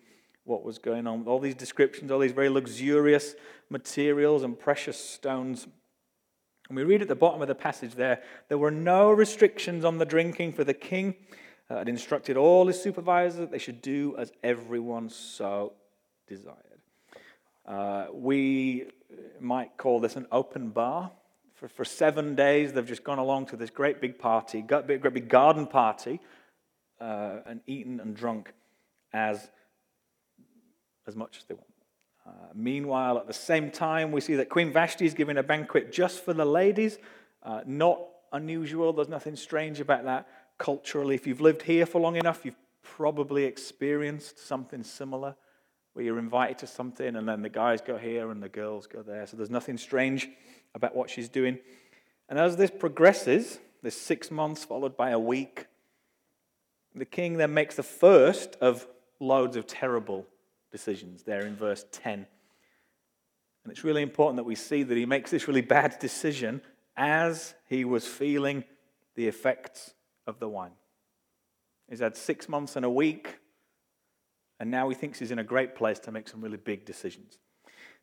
what 0.44 0.64
was 0.64 0.78
going 0.78 1.08
on. 1.08 1.24
All 1.26 1.40
these 1.40 1.56
descriptions, 1.56 2.12
all 2.12 2.20
these 2.20 2.32
very 2.32 2.50
luxurious 2.50 3.34
materials 3.72 4.44
and 4.44 4.60
precious 4.60 5.04
stones 5.04 5.66
and 6.68 6.76
we 6.76 6.84
read 6.84 7.02
at 7.02 7.08
the 7.08 7.16
bottom 7.16 7.42
of 7.42 7.48
the 7.48 7.56
passage 7.56 7.96
there 7.96 8.22
there 8.50 8.58
were 8.58 8.72
no 8.72 9.12
restrictions 9.12 9.86
on 9.86 9.98
the 9.98 10.06
drinking, 10.06 10.54
for 10.54 10.64
the 10.64 10.74
king 10.74 11.16
uh, 11.70 11.78
had 11.78 11.90
instructed 11.90 12.38
all 12.38 12.68
his 12.68 12.82
supervisors 12.82 13.40
that 13.40 13.52
they 13.52 13.58
should 13.58 13.82
do 13.82 14.16
as 14.18 14.32
everyone 14.44 15.10
so 15.10 15.74
desired. 16.28 16.58
Uh, 17.66 18.08
we 18.14 18.86
might 19.40 19.76
call 19.78 20.00
this 20.00 20.16
an 20.16 20.28
open 20.32 20.70
bar. 20.70 21.12
For, 21.56 21.68
for 21.68 21.84
seven 21.84 22.36
days, 22.36 22.72
they've 22.72 22.86
just 22.86 23.04
gone 23.04 23.18
along 23.18 23.48
to 23.48 23.58
this 23.58 23.70
great 23.70 24.00
big 24.00 24.20
party, 24.20 24.62
great 24.62 25.02
big 25.02 25.28
garden 25.28 25.66
party, 25.66 26.20
uh, 27.02 27.38
and 27.46 27.62
eaten 27.66 28.00
and 28.00 28.16
drunk 28.16 28.54
as, 29.12 29.50
as 31.08 31.16
much 31.16 31.38
as 31.38 31.46
they 31.46 31.56
want. 31.56 31.66
Uh, 32.28 32.32
meanwhile, 32.54 33.18
at 33.18 33.28
the 33.28 33.34
same 33.34 33.72
time, 33.72 34.12
we 34.12 34.20
see 34.20 34.36
that 34.36 34.50
Queen 34.50 34.72
Vashti 34.72 35.06
is 35.06 35.14
giving 35.14 35.38
a 35.38 35.44
banquet 35.44 35.92
just 35.92 36.24
for 36.26 36.34
the 36.34 36.46
ladies. 36.46 36.98
Uh, 37.42 37.62
not 37.66 38.02
unusual, 38.34 38.92
there's 38.92 39.08
nothing 39.08 39.36
strange 39.36 39.80
about 39.80 40.04
that 40.04 40.28
culturally. 40.58 41.16
If 41.16 41.26
you've 41.26 41.42
lived 41.42 41.62
here 41.62 41.86
for 41.86 42.02
long 42.02 42.18
enough, 42.18 42.44
you've 42.44 42.58
probably 42.82 43.46
experienced 43.46 44.46
something 44.46 44.84
similar 44.84 45.36
where 45.94 46.06
you're 46.06 46.20
invited 46.20 46.58
to 46.60 46.68
something 46.68 47.16
and 47.16 47.28
then 47.28 47.42
the 47.42 47.50
guys 47.50 47.82
go 47.82 47.98
here 47.98 48.30
and 48.32 48.44
the 48.44 48.50
girls 48.50 48.88
go 48.88 49.02
there. 49.02 49.26
So 49.26 49.38
there's 49.38 49.50
nothing 49.50 49.78
strange 49.78 50.30
about 50.76 50.96
what 50.96 51.10
she's 51.10 51.30
doing. 51.30 51.60
And 52.30 52.38
as 52.38 52.58
this 52.58 52.72
progresses, 52.72 53.60
this 53.82 54.00
six 54.00 54.30
months 54.30 54.66
followed 54.66 54.98
by 54.98 55.12
a 55.12 55.20
week, 55.20 55.68
the 56.94 57.06
king 57.06 57.38
then 57.38 57.54
makes 57.54 57.76
the 57.76 57.84
first 57.84 58.58
of 58.60 58.88
loads 59.20 59.56
of 59.56 59.66
terrible 59.66 60.26
decisions 60.78 61.24
there 61.24 61.42
in 61.48 61.56
verse 61.56 61.86
10. 61.92 62.28
And 63.64 63.72
it's 63.72 63.84
really 63.84 64.04
important 64.04 64.38
that 64.38 64.44
we 64.44 64.54
see 64.54 64.84
that 64.84 64.96
he 64.96 65.08
makes 65.08 65.32
this 65.32 65.48
really 65.48 65.62
bad 65.62 65.98
decision 66.00 66.62
as 66.96 67.56
he 67.68 67.84
was 67.84 68.06
feeling 68.06 68.64
the 69.16 69.28
effects 69.28 69.96
of 70.28 70.38
the 70.40 70.48
wine. 70.48 70.74
He's 71.90 72.00
had 72.00 72.16
six 72.16 72.48
months 72.48 72.76
and 72.76 72.86
a 72.86 72.92
week, 72.92 73.40
and 74.60 74.70
now 74.70 74.88
he 74.88 74.94
thinks 74.94 75.18
he's 75.18 75.32
in 75.32 75.40
a 75.40 75.44
great 75.44 75.74
place 75.74 75.98
to 76.00 76.12
make 76.12 76.28
some 76.28 76.42
really 76.42 76.58
big 76.58 76.86
decisions. 76.86 77.40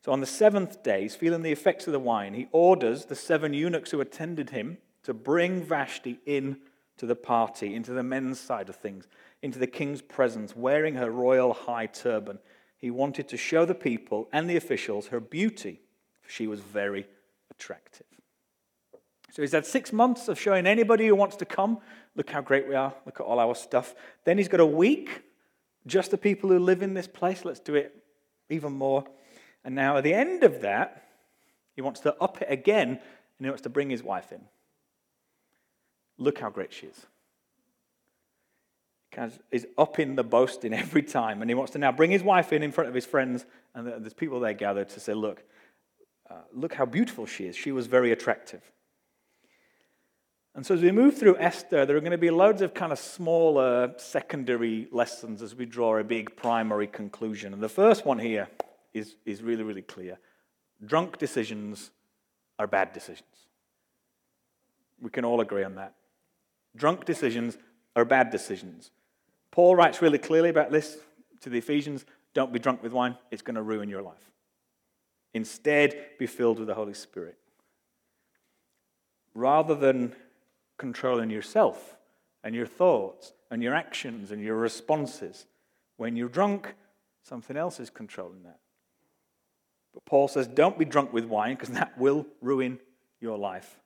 So 0.03 0.11
on 0.11 0.19
the 0.19 0.25
seventh 0.25 0.83
day, 0.83 1.03
he's 1.03 1.15
feeling 1.15 1.43
the 1.43 1.53
effects 1.53 1.87
of 1.87 1.93
the 1.93 1.99
wine. 1.99 2.33
He 2.33 2.49
orders 2.51 3.05
the 3.05 3.15
seven 3.15 3.53
eunuchs 3.53 3.91
who 3.91 4.01
attended 4.01 4.49
him 4.49 4.79
to 5.03 5.13
bring 5.13 5.63
Vashti 5.63 6.19
in 6.25 6.57
to 6.97 7.05
the 7.05 7.15
party, 7.15 7.73
into 7.73 7.93
the 7.93 8.03
men's 8.03 8.39
side 8.39 8.67
of 8.67 8.75
things, 8.75 9.07
into 9.41 9.59
the 9.59 9.67
king's 9.67 10.01
presence, 10.01 10.55
wearing 10.55 10.95
her 10.95 11.09
royal 11.09 11.53
high 11.53 11.85
turban 11.85 12.39
he 12.77 12.91
wanted 12.91 13.27
to 13.29 13.37
show 13.37 13.65
the 13.65 13.75
people 13.75 14.27
and 14.31 14.49
the 14.49 14.57
officials 14.57 15.07
her 15.07 15.19
beauty, 15.19 15.81
for 16.21 16.29
she 16.29 16.47
was 16.47 16.59
very 16.59 17.07
attractive. 17.51 18.05
So 19.31 19.41
he's 19.41 19.51
had 19.51 19.65
six 19.65 19.91
months 19.91 20.27
of 20.27 20.39
showing 20.39 20.65
anybody 20.65 21.07
who 21.07 21.15
wants 21.15 21.35
to 21.37 21.45
come, 21.45 21.79
look 22.15 22.29
how 22.29 22.41
great 22.41 22.67
we 22.67 22.75
are, 22.75 22.93
look 23.05 23.19
at 23.19 23.25
all 23.25 23.39
our 23.39 23.55
stuff. 23.55 23.93
Then 24.23 24.37
he's 24.37 24.47
got 24.47 24.61
a 24.61 24.65
week, 24.65 25.23
just 25.85 26.11
the 26.11 26.17
people 26.17 26.49
who 26.49 26.59
live 26.59 26.81
in 26.81 26.93
this 26.93 27.07
place, 27.07 27.43
let's 27.43 27.59
do 27.59 27.75
it 27.75 27.95
even 28.49 28.73
more. 28.73 29.03
And 29.63 29.75
now 29.75 29.97
at 29.97 30.03
the 30.03 30.13
end 30.13 30.43
of 30.43 30.61
that, 30.61 31.03
he 31.73 31.81
wants 31.81 31.99
to 32.01 32.15
up 32.21 32.41
it 32.41 32.47
again 32.49 32.89
and 32.89 33.45
he 33.45 33.47
wants 33.47 33.63
to 33.63 33.69
bring 33.69 33.89
his 33.89 34.03
wife 34.03 34.31
in. 34.31 34.41
Look 36.17 36.39
how 36.39 36.49
great 36.49 36.71
she 36.71 36.87
is 36.87 37.05
is 39.51 39.67
up 39.77 39.99
in 39.99 40.15
the 40.15 40.23
boasting 40.23 40.73
every 40.85 41.03
time. 41.03 41.41
And 41.41 41.49
he 41.49 41.55
wants 41.55 41.73
to 41.73 41.77
now 41.77 41.91
bring 41.91 42.11
his 42.11 42.23
wife 42.23 42.53
in 42.53 42.63
in 42.63 42.71
front 42.71 42.89
of 42.89 42.95
his 42.95 43.05
friends. 43.05 43.45
And 43.73 43.87
there's 43.87 44.13
people 44.13 44.39
there 44.39 44.53
gathered 44.53 44.89
to 44.89 44.99
say, 44.99 45.13
Look, 45.13 45.43
uh, 46.29 46.35
look 46.53 46.73
how 46.73 46.85
beautiful 46.85 47.25
she 47.25 47.45
is. 47.45 47.55
She 47.55 47.71
was 47.71 47.87
very 47.87 48.11
attractive. 48.11 48.61
And 50.55 50.65
so, 50.65 50.73
as 50.73 50.81
we 50.81 50.91
move 50.91 51.17
through 51.17 51.37
Esther, 51.37 51.85
there 51.85 51.97
are 51.97 51.99
going 51.99 52.13
to 52.13 52.17
be 52.17 52.29
loads 52.29 52.61
of 52.61 52.73
kind 52.73 52.93
of 52.93 52.99
smaller 52.99 53.93
secondary 53.97 54.87
lessons 54.91 55.41
as 55.41 55.53
we 55.53 55.65
draw 55.65 55.97
a 55.97 56.03
big 56.03 56.35
primary 56.37 56.87
conclusion. 56.87 57.53
And 57.53 57.61
the 57.61 57.69
first 57.69 58.05
one 58.05 58.19
here 58.19 58.47
is, 58.93 59.15
is 59.25 59.41
really, 59.41 59.63
really 59.63 59.81
clear 59.81 60.17
drunk 60.85 61.17
decisions 61.17 61.91
are 62.59 62.67
bad 62.67 62.93
decisions. 62.93 63.29
We 65.01 65.09
can 65.09 65.25
all 65.25 65.41
agree 65.41 65.63
on 65.63 65.75
that. 65.75 65.95
Drunk 66.75 67.05
decisions 67.05 67.57
are 67.95 68.05
bad 68.05 68.29
decisions. 68.29 68.91
Paul 69.55 69.77
writes 69.77 70.01
really 70.01 70.17
clearly 70.17 70.49
about 70.49 70.69
this 70.69 70.97
to 71.39 71.49
the 71.49 71.57
Ephesians 71.57 72.03
don't 72.33 72.51
be 72.51 72.59
drunk 72.59 72.83
with 72.83 72.91
wine, 72.91 73.15
it's 73.31 73.41
going 73.41 73.55
to 73.55 73.61
ruin 73.61 73.87
your 73.87 74.01
life. 74.01 74.29
Instead, 75.33 76.09
be 76.19 76.27
filled 76.27 76.59
with 76.59 76.67
the 76.67 76.73
Holy 76.73 76.93
Spirit. 76.93 77.37
Rather 79.33 79.73
than 79.73 80.13
controlling 80.77 81.29
yourself 81.29 81.95
and 82.43 82.53
your 82.53 82.65
thoughts 82.65 83.31
and 83.49 83.63
your 83.63 83.73
actions 83.73 84.31
and 84.31 84.43
your 84.43 84.57
responses, 84.57 85.45
when 85.95 86.17
you're 86.17 86.27
drunk, 86.27 86.75
something 87.23 87.55
else 87.55 87.79
is 87.79 87.89
controlling 87.89 88.43
that. 88.43 88.59
But 89.93 90.03
Paul 90.03 90.27
says, 90.27 90.47
don't 90.47 90.77
be 90.77 90.83
drunk 90.83 91.13
with 91.13 91.23
wine 91.23 91.55
because 91.55 91.69
that 91.69 91.97
will 91.97 92.25
ruin 92.41 92.77
your 93.21 93.37
life. 93.37 93.79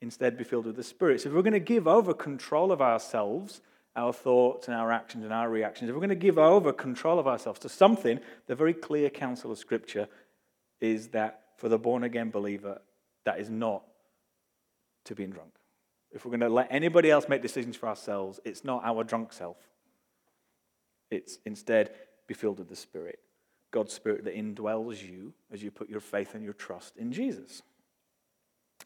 Instead, 0.00 0.38
be 0.38 0.44
filled 0.44 0.64
with 0.64 0.76
the 0.76 0.82
Spirit. 0.82 1.20
So, 1.20 1.28
if 1.28 1.34
we're 1.34 1.42
going 1.42 1.52
to 1.52 1.60
give 1.60 1.86
over 1.86 2.14
control 2.14 2.72
of 2.72 2.80
ourselves 2.80 3.60
our 3.94 4.12
thoughts 4.12 4.68
and 4.68 4.76
our 4.76 4.90
actions 4.90 5.24
and 5.24 5.32
our 5.32 5.50
reactions, 5.50 5.88
if 5.88 5.94
we're 5.94 6.00
going 6.00 6.08
to 6.08 6.14
give 6.14 6.38
over 6.38 6.72
control 6.72 7.18
of 7.18 7.26
ourselves 7.26 7.60
to 7.60 7.68
something, 7.68 8.20
the 8.46 8.54
very 8.54 8.72
clear 8.72 9.10
counsel 9.10 9.52
of 9.52 9.58
Scripture 9.58 10.08
is 10.80 11.08
that 11.08 11.42
for 11.56 11.68
the 11.68 11.78
born 11.78 12.02
again 12.02 12.30
believer, 12.30 12.80
that 13.24 13.38
is 13.38 13.50
not 13.50 13.84
to 15.04 15.14
being 15.14 15.30
drunk. 15.30 15.52
If 16.10 16.24
we're 16.24 16.30
going 16.30 16.40
to 16.40 16.48
let 16.48 16.68
anybody 16.70 17.10
else 17.10 17.28
make 17.28 17.42
decisions 17.42 17.76
for 17.76 17.88
ourselves, 17.88 18.40
it's 18.44 18.64
not 18.64 18.82
our 18.84 19.04
drunk 19.04 19.32
self. 19.32 19.56
It's 21.10 21.38
instead 21.44 21.90
be 22.26 22.34
filled 22.34 22.58
with 22.58 22.68
the 22.68 22.76
Spirit, 22.76 23.18
God's 23.70 23.92
Spirit 23.92 24.24
that 24.24 24.34
indwells 24.34 25.02
you 25.02 25.32
as 25.52 25.62
you 25.62 25.70
put 25.70 25.88
your 25.88 26.00
faith 26.00 26.34
and 26.34 26.42
your 26.42 26.52
trust 26.52 26.96
in 26.96 27.12
Jesus. 27.12 27.62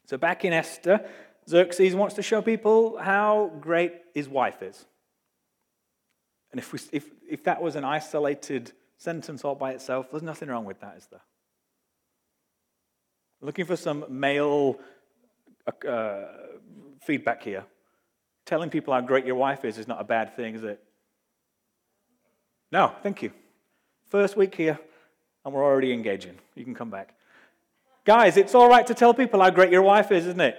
So, 0.05 0.17
back 0.17 0.45
in 0.45 0.53
Esther, 0.53 1.05
Xerxes 1.49 1.95
wants 1.95 2.15
to 2.15 2.21
show 2.21 2.41
people 2.41 2.97
how 2.97 3.51
great 3.59 3.93
his 4.13 4.29
wife 4.29 4.61
is. 4.61 4.85
And 6.57 6.63
if, 6.63 6.73
we, 6.73 6.79
if, 6.91 7.05
if 7.29 7.43
that 7.43 7.61
was 7.61 7.75
an 7.75 7.83
isolated 7.83 8.71
sentence 8.97 9.45
all 9.45 9.53
by 9.53 9.73
itself, 9.73 10.09
there's 10.09 10.23
nothing 10.23 10.49
wrong 10.49 10.65
with 10.65 10.79
that, 10.79 10.95
is 10.97 11.05
there? 11.11 11.21
Looking 13.41 13.65
for 13.65 13.75
some 13.75 14.05
male 14.09 14.79
uh, 15.87 16.23
feedback 17.03 17.43
here. 17.43 17.63
Telling 18.47 18.71
people 18.71 18.91
how 18.91 19.01
great 19.01 19.23
your 19.23 19.35
wife 19.35 19.65
is 19.65 19.77
is 19.77 19.87
not 19.87 20.01
a 20.01 20.03
bad 20.03 20.35
thing, 20.35 20.55
is 20.55 20.63
it? 20.63 20.83
No, 22.71 22.91
thank 23.03 23.21
you. 23.21 23.31
First 24.09 24.35
week 24.35 24.55
here, 24.55 24.79
and 25.45 25.53
we're 25.53 25.63
already 25.63 25.93
engaging. 25.93 26.39
You 26.55 26.63
can 26.63 26.73
come 26.73 26.89
back. 26.89 27.13
Guys, 28.03 28.35
it's 28.35 28.55
all 28.55 28.67
right 28.67 28.87
to 28.87 28.95
tell 28.95 29.13
people 29.13 29.43
how 29.43 29.51
great 29.51 29.71
your 29.71 29.83
wife 29.83 30.11
is, 30.11 30.25
isn't 30.25 30.41
it? 30.41 30.55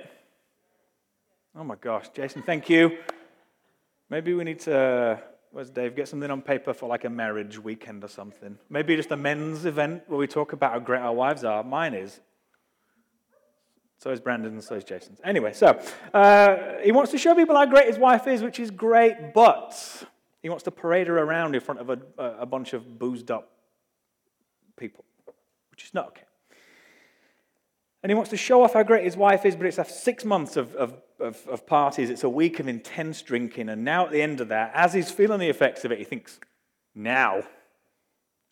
Oh 1.57 1.64
my 1.64 1.75
gosh, 1.75 2.09
Jason, 2.11 2.43
thank 2.43 2.71
you. 2.71 2.99
Maybe 4.09 4.33
we 4.33 4.45
need 4.45 4.61
to 4.61 5.21
Where's 5.50 5.71
Dave? 5.71 5.97
Get 5.97 6.09
something 6.09 6.31
on 6.31 6.43
paper 6.43 6.75
for 6.75 6.88
like 6.88 7.05
a 7.05 7.11
marriage 7.11 7.59
weekend 7.59 8.05
or 8.05 8.09
something. 8.09 8.59
Maybe 8.69 8.95
just 8.97 9.11
a 9.11 9.17
men's 9.17 9.64
event 9.64 10.02
where 10.07 10.19
we 10.19 10.26
talk 10.26 10.52
about 10.52 10.73
how 10.73 10.78
great 10.78 11.00
our 11.00 11.14
wives 11.14 11.45
are. 11.45 11.64
Mine 11.64 11.95
is. 11.95 12.21
So 13.99 14.11
is 14.11 14.21
Brandon 14.21 14.52
and 14.52 14.62
so 14.62 14.76
is 14.76 14.85
Jason's. 14.85 15.21
Anyway, 15.25 15.52
so 15.52 15.81
uh, 16.14 16.57
he 16.83 16.93
wants 16.93 17.11
to 17.11 17.19
show 17.19 17.35
people 17.35 17.57
how 17.57 17.67
great 17.67 17.87
his 17.87 17.99
wife 17.99 18.28
is, 18.28 18.43
which 18.43 18.61
is 18.61 18.71
great, 18.71 19.33
but 19.35 19.75
He 20.40 20.49
wants 20.49 20.64
to 20.64 20.71
parade 20.71 21.09
her 21.09 21.19
around 21.19 21.55
in 21.55 21.61
front 21.61 21.81
of 21.81 21.90
a, 21.90 21.99
a 22.17 22.47
bunch 22.47 22.73
of 22.73 22.99
boozed 22.99 23.31
up 23.31 23.50
people, 24.76 25.05
which 25.71 25.85
is 25.85 25.95
not 25.95 26.07
okay. 26.09 26.23
And 28.09 28.12
he 28.12 28.15
wants 28.15 28.31
to 28.31 28.38
show 28.38 28.62
off 28.62 28.73
how 28.73 28.83
great 28.85 29.05
his 29.05 29.19
wife 29.19 29.45
is, 29.45 29.55
but 29.55 29.67
it's 29.67 29.79
after 29.79 29.93
six 29.93 30.25
months 30.25 30.57
of, 30.57 30.75
of, 30.77 30.95
of, 31.21 31.47
of, 31.47 31.67
parties. 31.67 32.09
It's 32.09 32.25
a 32.25 32.29
week 32.31 32.59
of 32.59 32.67
intense 32.67 33.21
drinking. 33.21 33.69
And 33.69 33.85
now, 33.85 34.07
at 34.07 34.12
the 34.12 34.23
end 34.23 34.41
of 34.41 34.49
that, 34.49 34.71
as 34.73 34.95
he's 34.95 35.11
feeling 35.11 35.41
the 35.41 35.50
effects 35.50 35.85
of 35.85 35.93
it, 35.93 35.99
he 35.99 36.05
thinks, 36.05 36.41
now 36.95 37.43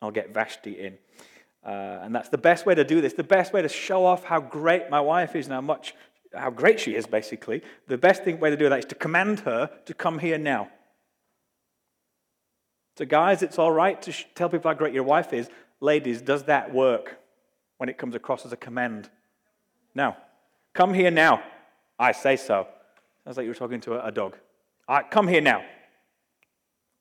I'll 0.02 0.10
get 0.10 0.34
Vashti 0.34 0.72
in. 0.72 0.98
Uh, 1.64 2.00
and 2.02 2.14
that's 2.14 2.28
the 2.28 2.36
best 2.36 2.66
way 2.66 2.74
to 2.74 2.84
do 2.84 3.00
this. 3.00 3.14
The 3.14 3.24
best 3.24 3.54
way 3.54 3.62
to 3.62 3.68
show 3.70 4.04
off 4.04 4.24
how 4.24 4.40
great 4.40 4.90
my 4.90 5.00
wife 5.00 5.34
is 5.34 5.46
and 5.46 5.54
how 5.54 5.62
much, 5.62 5.94
how 6.34 6.50
great 6.50 6.78
she 6.78 6.94
is, 6.94 7.06
basically. 7.06 7.62
The 7.88 7.96
best 7.96 8.24
thing, 8.24 8.38
way 8.38 8.50
to 8.50 8.58
do 8.58 8.68
that 8.68 8.80
is 8.80 8.84
to 8.84 8.94
command 8.94 9.40
her 9.40 9.70
to 9.86 9.94
come 9.94 10.18
here 10.18 10.36
now. 10.36 10.68
So, 12.98 13.06
guys, 13.06 13.42
it's 13.42 13.58
all 13.58 13.72
right 13.72 14.02
to 14.02 14.12
sh- 14.12 14.26
tell 14.34 14.50
people 14.50 14.70
how 14.70 14.76
great 14.76 14.92
your 14.92 15.04
wife 15.04 15.32
is. 15.32 15.48
Ladies, 15.80 16.20
does 16.20 16.42
that 16.42 16.74
work 16.74 17.16
when 17.78 17.88
it 17.88 17.96
comes 17.96 18.14
across 18.14 18.44
as 18.44 18.52
a 18.52 18.58
command? 18.58 19.08
Now, 19.96 20.18
come 20.74 20.92
here 20.92 21.10
now. 21.10 21.42
I 21.98 22.12
say 22.12 22.36
so. 22.36 22.68
Sounds 23.24 23.38
like 23.38 23.44
you 23.44 23.50
were 23.50 23.54
talking 23.54 23.80
to 23.80 23.94
a, 23.94 24.08
a 24.08 24.12
dog. 24.12 24.36
I 24.86 25.02
come 25.02 25.26
here 25.26 25.40
now. 25.40 25.64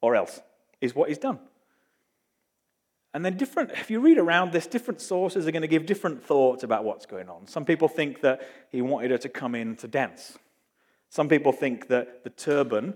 Or 0.01 0.15
else, 0.15 0.39
is 0.79 0.95
what 0.95 1.09
he's 1.09 1.17
done. 1.17 1.39
And 3.13 3.23
then, 3.25 3.35
different, 3.35 3.71
if 3.71 3.91
you 3.91 3.99
read 3.99 4.17
around 4.17 4.53
this, 4.53 4.65
different 4.65 5.01
sources 5.01 5.45
are 5.45 5.51
going 5.51 5.61
to 5.61 5.67
give 5.67 5.85
different 5.85 6.23
thoughts 6.23 6.63
about 6.63 6.85
what's 6.85 7.05
going 7.05 7.27
on. 7.27 7.47
Some 7.47 7.65
people 7.65 7.89
think 7.89 8.21
that 8.21 8.47
he 8.71 8.81
wanted 8.81 9.11
her 9.11 9.17
to 9.19 9.29
come 9.29 9.55
in 9.55 9.75
to 9.77 9.89
dance. 9.89 10.37
Some 11.09 11.27
people 11.27 11.51
think 11.51 11.89
that 11.89 12.23
the 12.23 12.29
turban 12.29 12.95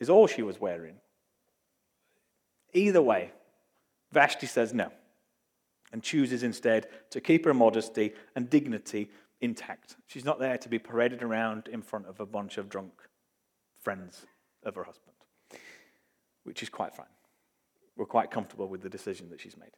is 0.00 0.10
all 0.10 0.26
she 0.26 0.42
was 0.42 0.60
wearing. 0.60 0.96
Either 2.72 3.02
way, 3.02 3.30
Vashti 4.10 4.46
says 4.46 4.74
no 4.74 4.90
and 5.92 6.02
chooses 6.02 6.42
instead 6.42 6.86
to 7.10 7.20
keep 7.20 7.44
her 7.44 7.54
modesty 7.54 8.12
and 8.34 8.50
dignity 8.50 9.10
intact. 9.40 9.96
She's 10.06 10.24
not 10.24 10.38
there 10.38 10.58
to 10.58 10.68
be 10.68 10.78
paraded 10.78 11.22
around 11.22 11.68
in 11.68 11.82
front 11.82 12.06
of 12.06 12.20
a 12.20 12.26
bunch 12.26 12.58
of 12.58 12.68
drunk 12.68 12.92
friends 13.80 14.26
of 14.64 14.74
her 14.74 14.84
husband, 14.84 15.14
which 16.44 16.62
is 16.62 16.68
quite 16.68 16.94
fine. 16.94 17.06
We're 17.96 18.06
quite 18.06 18.30
comfortable 18.30 18.68
with 18.68 18.82
the 18.82 18.88
decision 18.88 19.30
that 19.30 19.40
she's 19.40 19.56
made. 19.56 19.70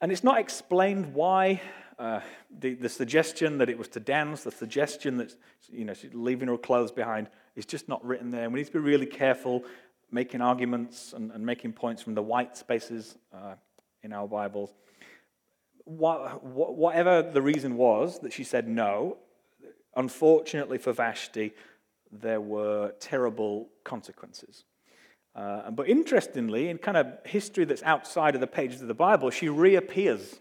And 0.00 0.10
it's 0.10 0.24
not 0.24 0.38
explained 0.38 1.14
why. 1.14 1.60
Uh, 1.98 2.20
the, 2.58 2.74
the 2.74 2.88
suggestion 2.88 3.58
that 3.58 3.68
it 3.68 3.78
was 3.78 3.86
to 3.86 4.00
dance, 4.00 4.42
the 4.42 4.50
suggestion 4.50 5.18
that 5.18 5.32
you 5.70 5.84
know, 5.84 5.94
she's 5.94 6.12
leaving 6.14 6.48
her 6.48 6.56
clothes 6.56 6.90
behind, 6.90 7.28
is 7.54 7.66
just 7.66 7.88
not 7.88 8.04
written 8.04 8.30
there. 8.30 8.48
We 8.50 8.60
need 8.60 8.66
to 8.66 8.72
be 8.72 8.78
really 8.80 9.06
careful 9.06 9.62
making 10.10 10.40
arguments 10.40 11.12
and, 11.12 11.30
and 11.30 11.44
making 11.46 11.74
points 11.74 12.02
from 12.02 12.14
the 12.14 12.22
white 12.22 12.56
spaces 12.56 13.16
uh, 13.32 13.54
in 14.02 14.12
our 14.12 14.26
Bibles 14.26 14.74
whatever 15.84 17.22
the 17.22 17.42
reason 17.42 17.76
was 17.76 18.20
that 18.20 18.32
she 18.32 18.44
said 18.44 18.68
no, 18.68 19.18
unfortunately 19.96 20.78
for 20.78 20.92
Vashti, 20.92 21.52
there 22.10 22.40
were 22.40 22.92
terrible 23.00 23.68
consequences. 23.84 24.64
Uh, 25.34 25.70
but 25.70 25.88
interestingly, 25.88 26.68
in 26.68 26.78
kind 26.78 26.96
of 26.96 27.06
history 27.24 27.64
that's 27.64 27.82
outside 27.84 28.34
of 28.34 28.40
the 28.40 28.46
pages 28.46 28.82
of 28.82 28.88
the 28.88 28.94
Bible, 28.94 29.30
she 29.30 29.48
reappears 29.48 30.40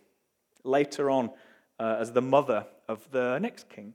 later 0.64 1.10
on 1.10 1.32
uh, 1.80 1.98
as 2.00 2.12
the 2.12 2.22
mother 2.22 2.66
of 2.88 3.10
the 3.12 3.40
next 3.40 3.70
king. 3.70 3.94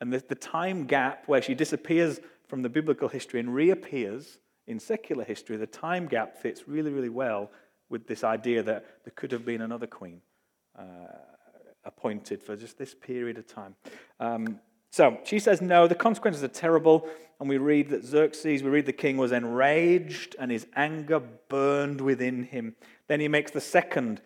And 0.00 0.12
the, 0.12 0.22
the 0.26 0.34
time 0.34 0.86
gap 0.86 1.24
where 1.26 1.40
she 1.40 1.54
disappears 1.54 2.20
from 2.48 2.62
the 2.62 2.68
biblical 2.68 3.08
history 3.08 3.40
and 3.40 3.54
reappears 3.54 4.38
in 4.66 4.80
secular 4.80 5.24
history, 5.24 5.56
the 5.56 5.66
time 5.66 6.06
gap 6.06 6.36
fits 6.36 6.66
really, 6.66 6.90
really 6.90 7.08
well 7.08 7.50
with 7.88 8.06
this 8.08 8.24
idea 8.24 8.62
that 8.62 8.84
there 9.04 9.12
could 9.14 9.30
have 9.30 9.44
been 9.44 9.60
another 9.60 9.86
queen 9.86 10.20
uh, 10.78 10.82
appointed 11.84 12.42
for 12.42 12.56
just 12.56 12.78
this 12.78 12.94
period 12.94 13.38
of 13.38 13.46
time. 13.46 13.74
Um, 14.20 14.60
so 14.90 15.18
she 15.24 15.38
says 15.38 15.60
no, 15.60 15.86
the 15.86 15.94
consequences 15.94 16.42
are 16.44 16.48
terrible. 16.48 17.08
And 17.40 17.48
we 17.48 17.58
read 17.58 17.88
that 17.90 18.04
Xerxes, 18.04 18.62
we 18.62 18.70
read 18.70 18.86
the 18.86 18.92
king 18.92 19.16
was 19.16 19.32
enraged 19.32 20.36
and 20.38 20.50
his 20.50 20.66
anger 20.76 21.20
burned 21.48 22.00
within 22.00 22.44
him. 22.44 22.76
Then 23.08 23.20
he 23.20 23.28
makes 23.28 23.50
the 23.50 23.60
second 23.60 24.20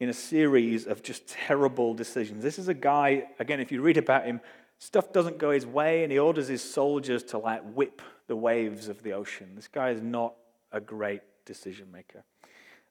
in 0.00 0.08
a 0.08 0.14
series 0.14 0.86
of 0.86 1.02
just 1.02 1.28
terrible 1.28 1.94
decisions. 1.94 2.42
This 2.42 2.58
is 2.58 2.68
a 2.68 2.74
guy, 2.74 3.24
again, 3.38 3.60
if 3.60 3.70
you 3.70 3.82
read 3.82 3.98
about 3.98 4.24
him, 4.24 4.40
stuff 4.78 5.12
doesn't 5.12 5.38
go 5.38 5.50
his 5.50 5.66
way 5.66 6.02
and 6.02 6.10
he 6.10 6.18
orders 6.18 6.48
his 6.48 6.62
soldiers 6.62 7.22
to 7.24 7.38
like 7.38 7.62
whip 7.74 8.02
the 8.26 8.34
waves 8.34 8.88
of 8.88 9.02
the 9.02 9.12
ocean. 9.12 9.50
This 9.54 9.68
guy 9.68 9.90
is 9.90 10.00
not 10.00 10.34
a 10.72 10.80
great 10.80 11.20
decision 11.44 11.92
maker. 11.92 12.24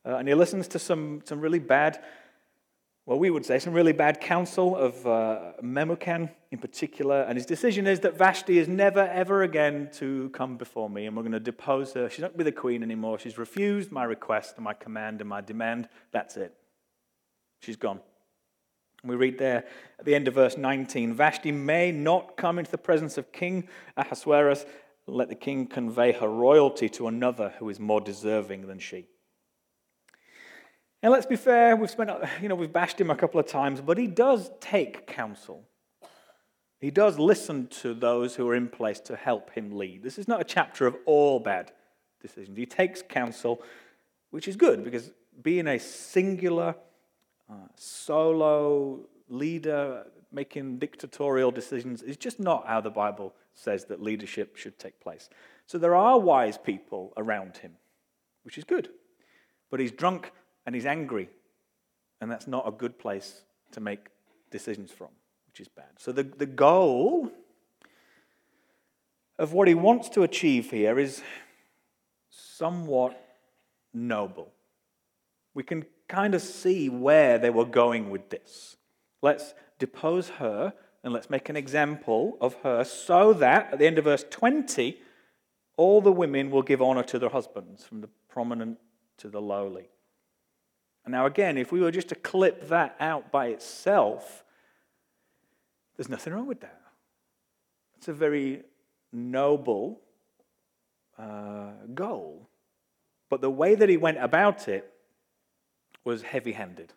Uh, 0.06 0.18
and 0.18 0.28
he 0.28 0.34
listens 0.34 0.68
to 0.70 0.80
some, 0.80 1.22
some 1.26 1.42
really 1.42 1.60
bad 1.60 2.02
well, 3.06 3.18
we 3.18 3.32
would 3.32 3.46
say 3.46 3.58
some 3.58 3.74
really 3.74 3.94
bad 3.94 4.22
counsel 4.22 4.76
of 4.76 5.06
uh, 5.08 5.54
Memucan 5.62 6.30
in 6.52 6.60
particular. 6.60 7.24
And 7.24 7.36
his 7.36 7.48
decision 7.48 7.88
is 7.88 8.02
that 8.02 8.18
Vashti 8.18 8.60
is 8.60 8.68
never, 8.68 9.08
ever 9.08 9.44
again 9.44 9.90
to 9.94 10.30
come 10.30 10.58
before 10.58 10.90
me, 10.90 11.08
and 11.08 11.16
we're 11.16 11.24
going 11.24 11.32
to 11.32 11.40
depose 11.40 11.94
her. 11.94 12.10
She's 12.10 12.20
not 12.20 12.28
going 12.28 12.40
to 12.40 12.44
be 12.46 12.52
the 12.52 12.56
queen 12.56 12.84
anymore. 12.84 13.18
She's 13.18 13.38
refused 13.38 13.92
my 13.92 14.04
request 14.04 14.56
and 14.58 14.64
my 14.64 14.74
command 14.74 15.20
and 15.20 15.30
my 15.30 15.42
demand. 15.42 15.90
That's 16.12 16.38
it. 16.38 16.54
She's 17.62 17.76
gone. 17.76 18.02
We 19.04 19.16
read 19.16 19.40
there 19.40 19.66
at 19.98 20.06
the 20.06 20.14
end 20.14 20.28
of 20.28 20.36
verse 20.36 20.58
19 20.58 21.16
Vashti 21.16 21.52
may 21.52 21.92
not 21.92 22.38
come 22.38 22.60
into 22.60 22.70
the 22.70 22.78
presence 22.78 23.18
of 23.18 23.32
King 23.32 23.68
Ahasuerus. 23.98 24.66
Let 25.08 25.30
the 25.30 25.36
king 25.36 25.66
convey 25.66 26.12
her 26.12 26.30
royalty 26.30 26.88
to 26.90 27.08
another 27.08 27.54
who 27.58 27.68
is 27.70 27.80
more 27.80 28.00
deserving 28.00 28.68
than 28.68 28.78
she. 28.78 29.08
And 31.04 31.12
let's 31.12 31.26
be 31.26 31.36
fair, 31.36 31.76
we've 31.76 31.90
spent, 31.90 32.12
you 32.42 32.48
know, 32.48 32.56
we've 32.56 32.72
bashed 32.72 33.02
him 33.02 33.10
a 33.10 33.16
couple 33.16 33.40
of 33.40 33.48
times, 33.48 33.82
but 33.82 33.98
he 33.98 34.06
does 34.08 34.52
take 34.60 35.08
counsel. 35.08 35.64
He 36.80 36.92
does 36.92 37.18
listen 37.18 37.68
to 37.82 37.94
those 37.94 38.36
who 38.36 38.48
are 38.50 38.56
in 38.56 38.68
place 38.68 39.00
to 39.02 39.16
help 39.16 39.52
him 39.52 39.78
lead. 39.78 40.04
This 40.04 40.18
is 40.18 40.28
not 40.28 40.42
a 40.42 40.44
chapter 40.44 40.86
of 40.86 40.96
all 41.06 41.40
bad 41.40 41.72
decisions. 42.22 42.58
He 42.58 42.66
takes 42.66 43.02
counsel, 43.02 43.62
which 44.30 44.48
is 44.48 44.56
good 44.56 44.84
because 44.84 45.12
being 45.42 45.68
a 45.68 45.80
singular, 45.80 46.76
uh, 47.50 47.68
solo 47.76 49.02
leader 49.28 50.06
making 50.32 50.78
dictatorial 50.78 51.52
decisions 51.52 52.02
is 52.02 52.18
just 52.18 52.40
not 52.40 52.68
how 52.68 52.80
the 52.80 52.90
Bible 52.90 53.34
says 53.54 53.86
that 53.86 54.02
leadership 54.02 54.56
should 54.56 54.78
take 54.80 55.00
place. 55.00 55.30
So 55.66 55.78
there 55.78 55.96
are 55.96 56.20
wise 56.20 56.58
people 56.58 57.14
around 57.18 57.58
him, 57.58 57.74
which 58.44 58.58
is 58.58 58.64
good. 58.64 58.90
But 59.70 59.80
he's 59.80 59.92
drunk 59.92 60.32
and 60.66 60.76
he's 60.76 60.86
angry. 60.86 61.30
And 62.20 62.30
that's 62.30 62.48
not 62.48 62.68
a 62.68 62.72
good 62.72 63.00
place 63.00 63.42
to 63.72 63.80
make 63.80 64.08
decisions 64.52 64.92
from, 64.92 65.10
which 65.48 65.60
is 65.60 65.68
bad. 65.68 65.90
So 65.98 66.12
the, 66.12 66.24
the 66.24 66.46
goal 66.46 67.32
of 69.40 69.54
what 69.54 69.68
he 69.68 69.74
wants 69.74 70.10
to 70.10 70.24
achieve 70.24 70.70
here 70.70 71.00
is 71.00 71.24
somewhat 72.30 73.20
noble. 73.94 74.52
We 75.54 75.64
can 75.64 75.86
kind 76.08 76.36
of 76.36 76.42
see 76.42 76.90
where 76.90 77.38
they 77.40 77.50
were 77.50 77.66
going 77.66 78.10
with 78.10 78.30
this. 78.30 78.78
Let's 79.22 79.54
depose 79.80 80.30
her 80.30 80.74
and 81.04 81.14
let's 81.14 81.30
make 81.30 81.50
an 81.50 81.56
example 81.56 82.38
of 82.40 82.54
her 82.64 82.84
so 82.84 83.34
that 83.34 83.74
at 83.74 83.80
the 83.80 83.88
end 83.88 83.98
of 83.98 84.04
verse 84.04 84.26
20, 84.30 85.00
all 85.78 86.02
the 86.02 86.12
women 86.12 86.52
will 86.52 86.62
give 86.62 86.82
honor 86.82 87.04
to 87.04 87.18
their 87.18 87.30
husbands, 87.30 87.84
from 87.84 88.02
the 88.02 88.10
prominent 88.30 88.78
to 89.18 89.30
the 89.30 89.42
lowly. 89.42 89.90
Now, 91.08 91.26
again, 91.26 91.58
if 91.58 91.72
we 91.72 91.82
were 91.82 91.92
just 91.92 92.10
to 92.10 92.16
clip 92.16 92.70
that 92.70 92.96
out 93.00 93.32
by 93.32 93.48
itself, 93.48 94.44
there's 95.98 96.10
nothing 96.10 96.34
wrong 96.34 96.48
with 96.48 96.62
that. 96.62 96.82
It's 97.98 98.08
a 98.08 98.14
very 98.14 98.64
noble 99.12 100.00
uh, 101.18 101.72
goal. 101.94 102.48
But 103.30 103.42
the 103.42 103.50
way 103.50 103.76
that 103.76 103.90
he 103.90 103.98
went 103.98 104.18
about 104.18 104.68
it 104.68 104.92
was 106.04 106.22
heavy 106.22 106.52
handed, 106.52 106.94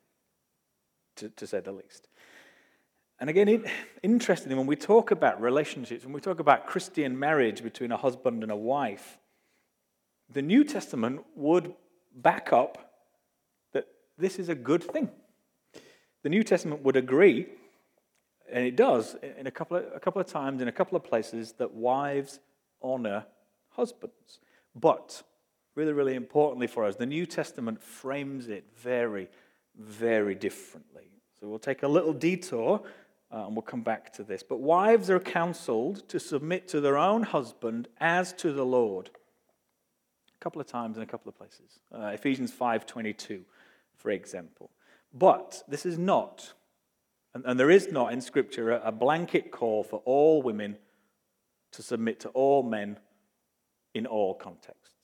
to, 1.17 1.29
to, 1.31 1.47
say 1.47 1.61
the 1.61 1.73
least. 1.73 2.09
And 3.21 3.29
again, 3.31 3.49
it, 3.49 3.63
interestingly, 4.03 4.57
when 4.57 4.67
we 4.67 4.77
talk 4.77 5.11
about 5.11 5.41
relationships, 5.41 6.05
when 6.05 6.13
we 6.13 6.21
talk 6.21 6.41
about 6.41 6.67
Christian 6.67 7.19
marriage 7.19 7.63
between 7.63 7.93
a 7.93 7.97
husband 7.97 8.43
and 8.43 8.51
a 8.51 8.57
wife, 8.57 9.19
the 10.31 10.43
New 10.43 10.65
Testament 10.65 11.25
would 11.37 11.75
back 12.15 12.53
up 12.53 12.94
this 14.19 14.39
is 14.39 14.49
a 14.49 14.55
good 14.55 14.83
thing. 14.83 15.11
The 16.23 16.29
New 16.29 16.43
Testament 16.43 16.83
would 16.83 16.97
agree, 16.97 17.47
and 18.51 18.65
it 18.65 18.77
does 18.77 19.17
in 19.39 19.47
a 19.47 19.51
couple 19.51 19.77
of, 19.77 19.85
a 19.95 20.01
couple 20.01 20.21
of 20.21 20.27
times 20.27 20.63
in 20.63 20.69
a 20.69 20.73
couple 20.73 20.97
of 20.97 21.05
places, 21.05 21.53
that 21.59 21.75
wives 21.75 22.41
honor 22.83 23.27
husbands. 23.71 24.41
But, 24.75 25.23
really, 25.75 25.93
really 25.93 26.15
importantly 26.15 26.67
for 26.67 26.85
us, 26.85 26.97
the 26.97 27.07
New 27.07 27.27
Testament 27.27 27.83
frames 27.83 28.49
it 28.49 28.65
very, 28.77 29.29
very 29.79 30.35
differently. 30.35 31.11
So 31.41 31.49
we'll 31.49 31.59
take 31.59 31.83
a 31.83 31.89
little 31.89 32.13
detour 32.13 32.81
uh, 33.31 33.47
and 33.47 33.55
we'll 33.55 33.63
come 33.63 33.83
back 33.83 34.13
to 34.15 34.23
this. 34.23 34.43
But 34.43 34.61
wives 34.61 35.11
are 35.11 35.21
counseled 35.21 36.09
to 36.09 36.21
submit 36.21 36.69
to 36.69 36.81
their 36.81 36.97
own 36.97 37.23
husband 37.23 37.89
as 37.99 38.33
to 38.35 38.53
the 38.53 38.65
Lord. 38.65 39.11
A 40.35 40.39
couple 40.41 40.61
of 40.61 40.67
times 40.67 40.97
in 40.97 41.03
a 41.03 41.07
couple 41.07 41.29
of 41.29 41.37
places. 41.37 41.81
Uh, 41.93 42.07
Ephesians 42.15 42.53
5:22, 42.53 43.45
for 43.97 44.11
example. 44.11 44.71
But 45.13 45.63
this 45.69 45.87
is 45.87 45.99
not, 45.99 46.53
and, 47.35 47.45
and 47.47 47.59
there 47.59 47.71
is 47.71 47.91
not 47.91 48.13
in 48.13 48.21
Scripture, 48.21 48.73
a, 48.73 48.89
a 48.89 48.93
blanket 48.93 49.51
call 49.51 49.85
for 49.85 50.03
all 50.05 50.43
women 50.43 50.77
to 51.73 51.83
submit 51.83 52.21
to 52.21 52.29
all 52.31 52.63
men 52.63 52.99
in 53.95 54.07
all 54.07 54.35
contexts. 54.35 54.95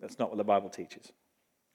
That's 0.00 0.18
not 0.18 0.30
what 0.30 0.38
the 0.38 0.44
Bible 0.44 0.68
teaches. 0.68 1.12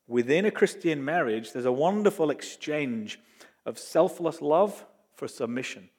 Within 0.08 0.46
a 0.46 0.52
Christian 0.52 1.04
marriage, 1.04 1.52
there's 1.52 1.66
a 1.66 1.72
wonderful 1.72 2.30
exchange 2.30 3.20
of 3.66 3.78
selfless 3.78 4.42
love 4.42 4.86
for 5.16 5.28
submission. 5.28 5.90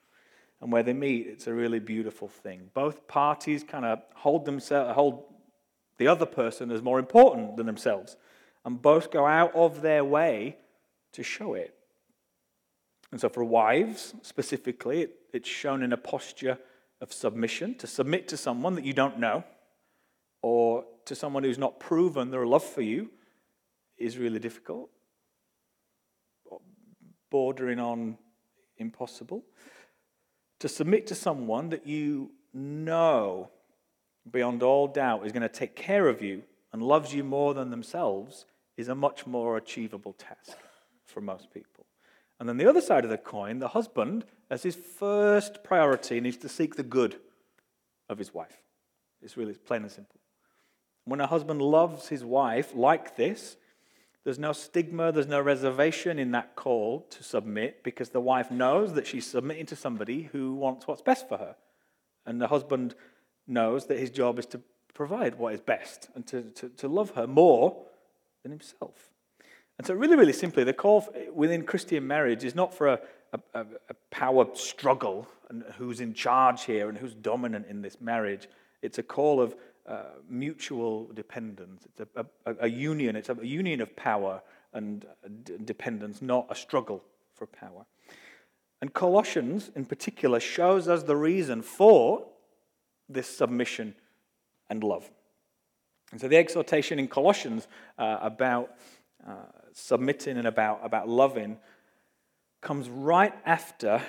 And 0.61 0.73
where 0.73 0.83
they 0.83 0.93
meet, 0.93 1.27
it's 1.27 1.47
a 1.47 1.55
really 1.55 1.79
beautiful 1.79 2.29
thing. 2.29 2.71
Both 2.75 3.07
parties 3.07 3.63
kind 3.63 3.85
of 3.85 4.01
hold 4.15 4.45
themselves, 4.45 4.95
hold 4.95 5.25
the 5.99 6.09
other 6.09 6.27
person 6.27 6.71
as 6.71 6.83
more 6.83 6.99
important 6.99 7.57
than 7.57 7.67
themselves, 7.67 8.17
and 8.65 8.81
both 8.81 9.11
go 9.11 9.27
out 9.27 9.55
of 9.55 9.83
their 9.83 10.05
way 10.05 10.57
to 11.13 11.23
show 11.23 11.55
it. 11.55 11.75
And 13.11 13.21
so, 13.21 13.29
for 13.29 13.43
wives 13.43 14.15
specifically, 14.23 15.03
it, 15.03 15.15
it's 15.33 15.49
shown 15.49 15.83
in 15.83 15.93
a 15.93 15.97
posture 15.97 16.59
of 17.01 17.13
submission 17.13 17.75
to 17.77 17.87
submit 17.87 18.29
to 18.29 18.37
someone 18.37 18.75
that 18.75 18.85
you 18.85 18.93
don't 18.93 19.19
know 19.19 19.45
or 20.43 20.85
to 21.07 21.15
someone 21.15 21.43
who's 21.43 21.59
not 21.59 21.81
proven 21.81 22.31
their 22.31 22.47
love 22.47 22.65
for 22.65 22.83
you 22.83 23.11
is 23.97 24.19
really 24.19 24.39
difficult, 24.39 24.91
bordering 27.31 27.81
on 27.81 28.19
impossible. 28.77 29.43
To 30.61 30.69
submit 30.69 31.07
to 31.09 31.15
someone 31.15 31.71
that 31.71 31.87
you 31.87 32.31
know 32.53 33.51
beyond 34.31 34.63
all 34.63 34.87
doubt 34.87 35.25
is 35.25 35.33
going 35.33 35.43
to 35.43 35.49
take 35.49 35.75
care 35.75 36.09
of 36.09 36.21
you 36.21 36.43
and 36.73 36.83
loves 36.83 37.15
you 37.15 37.25
more 37.25 37.55
than 37.55 37.71
themselves 37.71 38.47
is 38.77 38.89
a 38.89 38.95
much 38.95 39.27
more 39.27 39.57
achievable 39.57 40.13
task 40.13 40.57
for 41.05 41.21
most 41.21 41.53
people. 41.53 41.87
And 42.39 42.49
then 42.49 42.57
the 42.57 42.69
other 42.69 42.81
side 42.81 43.05
of 43.05 43.11
the 43.11 43.19
coin, 43.19 43.59
the 43.59 43.69
husband, 43.69 44.25
as 44.51 44.63
his 44.63 44.77
first 44.77 45.65
priority, 45.65 46.21
needs 46.21 46.37
to 46.39 46.49
seek 46.49 46.77
the 46.77 46.83
good 46.83 47.17
of 48.09 48.19
his 48.19 48.33
wife. 48.33 48.63
It's 49.21 49.37
really 49.37 49.55
plain 49.55 49.83
and 49.83 49.91
simple. 49.91 50.21
When 51.05 51.21
a 51.21 51.27
husband 51.27 51.61
loves 51.61 52.09
his 52.09 52.25
wife 52.25 52.75
like 52.75 53.17
this, 53.17 53.57
there's 54.25 54.39
no 54.39 54.53
stigma, 54.53 55.11
there's 55.11 55.27
no 55.27 55.41
reservation 55.41 56.19
in 56.19 56.33
that 56.33 56.55
call 56.55 57.07
to 57.11 57.23
submit 57.23 57.83
because 57.83 58.11
the 58.11 58.21
wife 58.21 58.51
knows 58.51 58.93
that 58.93 59.07
she's 59.07 59.27
submitting 59.27 59.67
to 59.67 59.77
somebody 59.77 60.29
who 60.33 60.55
wants 60.55 60.87
what's 60.87 61.03
best 61.03 61.29
for 61.29 61.39
her. 61.39 61.57
And 62.27 62.41
the 62.41 62.49
husband 62.49 62.95
knows 63.47 63.87
that 63.87 63.99
his 63.99 64.11
job 64.11 64.39
is 64.39 64.47
to 64.47 64.61
provide 64.99 65.37
what 65.37 65.55
is 65.55 65.61
best 65.61 66.09
and 66.17 66.27
to, 66.27 66.43
to, 66.57 66.69
to 66.71 66.89
love 66.89 67.11
her 67.11 67.25
more 67.25 67.85
than 68.43 68.51
himself. 68.51 69.13
And 69.79 69.87
so, 69.87 69.95
really, 69.95 70.17
really 70.17 70.33
simply, 70.33 70.65
the 70.65 70.73
call 70.73 71.07
within 71.33 71.63
Christian 71.65 72.05
marriage 72.05 72.43
is 72.43 72.57
not 72.57 72.75
for 72.75 72.89
a, 72.89 73.01
a, 73.55 73.61
a, 73.91 73.95
power 74.11 74.45
struggle 74.55 75.29
and 75.51 75.63
who's 75.77 76.01
in 76.01 76.15
charge 76.15 76.65
here 76.65 76.89
and 76.89 76.99
who's 76.99 77.15
dominant 77.15 77.67
in 77.69 77.81
this 77.81 78.01
marriage. 78.01 78.49
It's 78.83 78.99
a 78.99 79.05
call 79.05 79.41
of 79.41 79.55
uh, 79.87 80.03
mutual 80.29 81.09
dependence. 81.15 81.87
It's 81.87 82.11
a, 82.17 82.27
a, 82.45 82.57
a, 82.63 82.69
union. 82.69 83.15
It's 83.15 83.29
a 83.29 83.39
union 83.41 83.81
of 83.81 83.95
power 83.95 84.43
and 84.73 85.07
d- 85.45 85.59
dependence, 85.65 86.21
not 86.21 86.49
a 86.51 86.57
struggle 86.57 87.05
for 87.37 87.47
power. 87.47 87.87
And 88.83 88.93
Colossians, 88.93 89.71
in 89.77 89.85
particular, 89.85 90.41
shows 90.41 90.89
us 90.89 91.05
the 91.05 91.17
reason 91.17 91.63
for 91.63 92.27
this 93.09 93.29
submission 93.29 93.95
and 94.71 94.83
love. 94.83 95.11
And 96.13 96.21
so 96.21 96.29
the 96.29 96.37
exhortation 96.37 96.99
in 96.99 97.09
Colossians 97.09 97.69
uh, 97.99 98.19
about 98.23 98.71
uh, 99.27 99.35
submitting 99.73 100.39
and 100.39 100.47
about, 100.47 100.81
about 100.83 101.09
loving 101.09 101.59
comes 102.61 102.89
right 102.89 103.35
after 103.45 104.03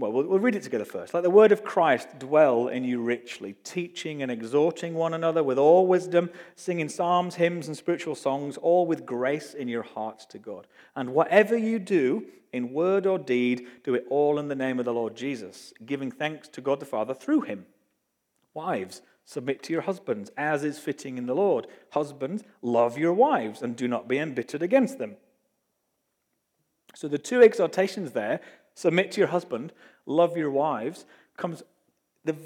well, 0.00 0.12
well, 0.12 0.24
we'll 0.24 0.38
read 0.38 0.54
it 0.54 0.62
together 0.62 0.86
first. 0.86 1.12
Let 1.12 1.24
the 1.24 1.28
word 1.28 1.52
of 1.52 1.62
Christ 1.62 2.18
dwell 2.18 2.68
in 2.68 2.84
you 2.84 3.02
richly, 3.02 3.52
teaching 3.64 4.22
and 4.22 4.32
exhorting 4.32 4.94
one 4.94 5.12
another 5.12 5.44
with 5.44 5.58
all 5.58 5.86
wisdom, 5.86 6.30
singing 6.56 6.88
psalms, 6.88 7.34
hymns, 7.34 7.66
and 7.66 7.76
spiritual 7.76 8.14
songs, 8.14 8.56
all 8.56 8.86
with 8.86 9.04
grace 9.04 9.52
in 9.52 9.68
your 9.68 9.82
hearts 9.82 10.24
to 10.26 10.38
God. 10.38 10.66
And 10.96 11.12
whatever 11.12 11.54
you 11.54 11.78
do, 11.78 12.24
in 12.50 12.72
word 12.72 13.06
or 13.06 13.18
deed, 13.18 13.66
do 13.84 13.94
it 13.94 14.06
all 14.08 14.38
in 14.38 14.48
the 14.48 14.54
name 14.54 14.78
of 14.78 14.86
the 14.86 14.94
Lord 14.94 15.14
Jesus, 15.14 15.74
giving 15.84 16.10
thanks 16.10 16.48
to 16.48 16.62
God 16.62 16.80
the 16.80 16.86
Father 16.86 17.12
through 17.12 17.42
him. 17.42 17.66
Wives, 18.54 19.02
submit 19.24 19.62
to 19.64 19.72
your 19.72 19.82
husbands, 19.82 20.30
as 20.36 20.64
is 20.64 20.78
fitting 20.78 21.18
in 21.18 21.26
the 21.26 21.34
Lord. 21.34 21.66
Husbands, 21.90 22.42
love 22.62 22.98
your 22.98 23.12
wives, 23.12 23.62
and 23.62 23.76
do 23.76 23.86
not 23.86 24.08
be 24.08 24.18
embittered 24.18 24.62
against 24.62 24.98
them. 24.98 25.16
So 26.94 27.08
the 27.08 27.18
two 27.18 27.42
exhortations 27.42 28.12
there 28.12 28.40
submit 28.74 29.12
to 29.12 29.20
your 29.20 29.28
husband, 29.28 29.72
love 30.06 30.36
your 30.36 30.50
wives, 30.50 31.04
comes 31.36 31.62
the 32.24 32.36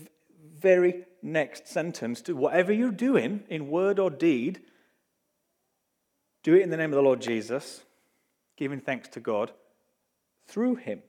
very 0.61 1.05
next 1.23 1.69
sentence 1.69 2.21
to 2.23 2.37
whatever 2.37 2.73
you're 2.73 2.91
doing 2.91 3.45
in 3.49 3.71
word 3.71 3.99
or 3.99 4.11
deed, 4.11 4.61
do 6.43 6.55
it 6.55 6.63
in 6.63 6.71
the 6.71 6.77
name 6.77 6.91
of 6.91 6.97
the 6.97 7.03
Lord 7.03 7.21
Jesus, 7.21 7.83
giving 8.57 8.81
thanks 8.81 9.09
to 9.09 9.21
God 9.21 9.53
through 10.47 10.77
him. 10.77 11.03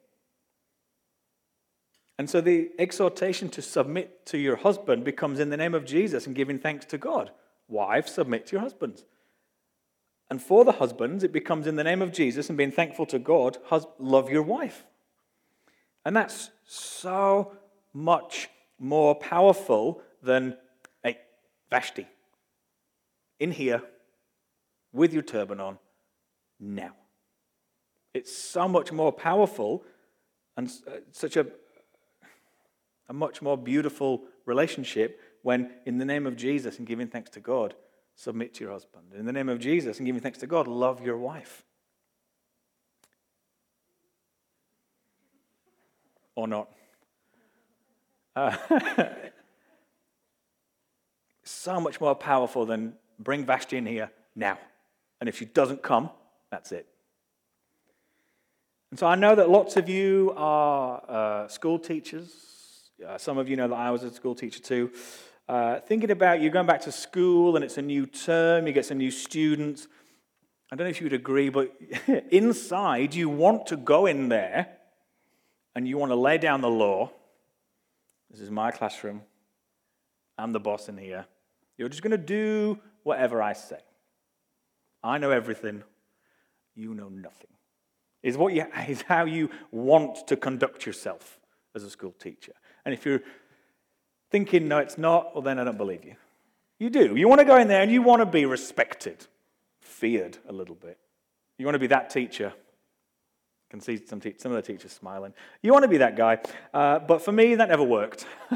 And 2.18 2.30
so 2.30 2.40
the 2.40 2.72
exhortation 2.80 3.50
to 3.50 3.62
submit 3.62 4.26
to 4.28 4.38
your 4.38 4.56
husband 4.56 5.04
becomes 5.04 5.40
in 5.40 5.50
the 5.50 5.58
name 5.58 5.74
of 5.74 5.86
Jesus 5.86 6.26
and 6.26 6.36
giving 6.36 6.58
thanks 6.60 6.86
to 6.86 6.98
God. 6.98 7.32
Wives, 7.68 8.14
submit 8.14 8.46
to 8.48 8.54
your 8.54 8.62
husbands. 8.62 9.04
And 10.30 10.42
for 10.42 10.64
the 10.64 10.74
husbands, 10.74 11.24
it 11.24 11.32
becomes 11.32 11.68
in 11.68 11.76
the 11.76 11.84
name 11.84 12.02
of 12.02 12.12
Jesus 12.12 12.50
and 12.50 12.58
being 12.58 12.72
thankful 12.72 13.06
to 13.08 13.20
God, 13.20 13.58
love 14.00 14.30
your 14.30 14.44
wife. 14.44 14.86
And 16.04 16.16
that's 16.16 16.52
so 16.66 17.52
much 17.94 18.50
more 18.80 19.16
powerful 19.16 20.02
than, 20.22 20.58
hey, 21.04 21.20
Vashti, 21.70 22.08
in 23.40 23.52
here 23.52 23.82
with 24.94 25.14
your 25.14 25.24
turban 25.24 25.60
on 25.60 25.78
now. 26.60 26.94
It's 28.14 28.36
so 28.36 28.68
much 28.68 28.92
more 28.92 29.12
powerful 29.12 29.84
and 30.58 30.72
uh, 30.88 30.92
such 31.12 31.36
a, 31.36 31.48
a 33.08 33.14
much 33.14 33.42
more 33.42 33.58
beautiful 33.58 34.24
relationship 34.46 35.22
when, 35.42 35.72
in 35.86 35.98
the 35.98 36.06
name 36.06 36.26
of 36.26 36.36
Jesus 36.36 36.78
and 36.80 36.88
giving 36.88 37.08
thanks 37.08 37.30
to 37.32 37.40
God, 37.40 37.76
submit 38.16 38.54
to 38.56 38.64
your 38.64 38.74
husband. 38.74 39.14
In 39.18 39.26
the 39.26 39.34
name 39.34 39.50
of 39.50 39.60
Jesus 39.60 39.98
and 39.98 40.06
giving 40.06 40.22
thanks 40.22 40.40
to 40.40 40.48
God, 40.48 40.68
love 40.68 41.06
your 41.06 41.18
wife. 41.18 41.66
or 46.36 46.48
not. 46.48 46.70
Uh, 48.36 48.56
so 51.44 51.80
much 51.80 52.02
more 52.02 52.16
powerful 52.16 52.66
than 52.66 52.94
bring 53.18 53.46
Vashti 53.46 53.78
in 53.78 53.86
here 53.86 54.12
now. 54.36 54.60
And 55.20 55.30
if 55.30 55.38
she 55.38 55.46
doesn't 55.46 55.82
come, 55.82 56.10
that's 56.52 56.72
it. 56.72 56.88
And 58.92 59.00
so 59.00 59.08
I 59.08 59.16
know 59.16 59.36
that 59.36 59.50
lots 59.50 59.78
of 59.78 59.90
you 59.90 60.34
are 60.36 61.02
uh, 61.08 61.48
school 61.48 61.80
teachers. 61.80 62.30
Uh, 63.04 63.18
some 63.18 63.38
of 63.38 63.50
you 63.50 63.58
know 63.58 63.68
that 63.68 63.76
I 63.76 63.92
was 63.92 64.04
a 64.04 64.14
school 64.14 64.36
teacher 64.36 64.62
too. 64.62 64.90
Uh, 65.50 65.80
thinking 65.82 66.12
about 66.12 66.40
you 66.40 66.50
going 66.50 66.66
back 66.66 66.82
to 66.82 66.92
school 66.92 67.56
and 67.56 67.66
it's 67.66 67.78
a 67.78 67.82
new 67.82 68.06
term, 68.06 68.68
you 68.68 68.74
get 68.74 68.86
some 68.86 68.98
new 68.98 69.12
students. 69.12 69.88
I 70.72 70.76
don't 70.76 70.86
know 70.86 70.90
if 70.90 71.02
you 71.02 71.06
would 71.06 71.14
agree, 71.14 71.50
but 71.50 71.76
inside 72.32 73.14
you 73.14 73.28
want 73.28 73.68
to 73.68 73.78
go 73.78 74.06
in 74.06 74.30
there 74.30 74.78
and 75.76 75.86
you 75.86 75.98
want 75.98 76.12
to 76.12 76.16
lay 76.16 76.38
down 76.38 76.62
the 76.62 76.70
law, 76.70 77.12
this 78.32 78.40
is 78.40 78.50
my 78.50 78.72
classroom, 78.72 79.22
I'm 80.38 80.54
the 80.54 80.60
boss 80.62 80.88
in 80.88 80.98
here. 80.98 81.26
You're 81.78 81.90
just 81.90 82.02
going 82.02 82.12
to 82.12 82.18
do 82.18 82.80
whatever 83.04 83.42
I 83.42 83.54
say. 83.54 83.80
I 85.04 85.18
know 85.18 85.32
everything, 85.32 85.84
you 86.76 86.94
know 86.94 87.10
nothing. 87.10 87.52
Is, 88.24 88.38
what 88.38 88.54
you, 88.54 88.66
is 88.88 89.02
how 89.02 89.26
you 89.26 89.50
want 89.70 90.28
to 90.28 90.38
conduct 90.38 90.86
yourself 90.86 91.40
as 91.76 91.84
a 91.84 91.90
school 91.90 92.14
teacher. 92.18 92.54
And 92.86 92.94
if 92.94 93.06
you're 93.06 93.22
thinking, 94.32 94.68
no, 94.68 94.78
it's 94.78 94.98
not, 94.98 95.34
well, 95.34 95.42
then 95.42 95.60
I 95.60 95.64
don't 95.64 95.78
believe 95.78 96.06
you. 96.06 96.16
You 96.80 96.90
do. 96.90 97.16
You 97.16 97.28
want 97.28 97.40
to 97.40 97.46
go 97.46 97.58
in 97.58 97.68
there 97.68 97.82
and 97.82 97.92
you 97.92 98.02
want 98.02 98.22
to 98.22 98.26
be 98.26 98.46
respected, 98.46 99.26
feared 99.82 100.38
a 100.48 100.54
little 100.54 100.76
bit. 100.76 100.98
You 101.58 101.66
want 101.66 101.76
to 101.76 101.80
be 101.80 101.88
that 101.88 102.10
teacher 102.10 102.54
I 103.68 103.72
can 103.72 103.82
see 103.82 104.00
some, 104.06 104.20
te- 104.20 104.36
some 104.38 104.52
of 104.52 104.64
the 104.64 104.74
teachers 104.74 104.92
smiling. 104.92 105.34
You 105.62 105.72
want 105.72 105.84
to 105.84 105.90
be 105.90 105.98
that 105.98 106.16
guy. 106.16 106.40
Uh, 106.74 107.00
but 107.00 107.22
for 107.22 107.32
me, 107.32 107.56
that 107.56 107.70
never 107.70 107.84
worked. 107.84 108.26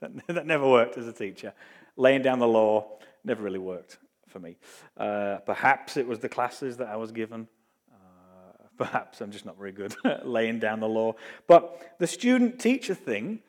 that, 0.00 0.26
that, 0.26 0.46
never 0.46 0.68
worked 0.68 0.98
as 0.98 1.06
a 1.06 1.12
teacher. 1.12 1.52
Laying 1.96 2.22
down 2.22 2.40
the 2.40 2.48
law 2.48 2.98
never 3.24 3.42
really 3.42 3.60
worked 3.60 3.98
for 4.26 4.40
me. 4.40 4.56
Uh, 4.96 5.38
perhaps 5.46 5.96
it 5.96 6.06
was 6.06 6.18
the 6.18 6.28
classes 6.28 6.78
that 6.78 6.88
I 6.88 6.96
was 6.96 7.12
given. 7.12 7.46
Uh, 7.90 8.64
perhaps 8.76 9.20
I'm 9.20 9.30
just 9.30 9.46
not 9.46 9.56
very 9.56 9.72
good 9.72 9.94
at 10.04 10.26
laying 10.26 10.58
down 10.58 10.80
the 10.80 10.88
law. 10.88 11.14
But 11.46 11.94
the 11.98 12.08
student 12.08 12.58
teacher 12.58 12.94
thing 12.94 13.40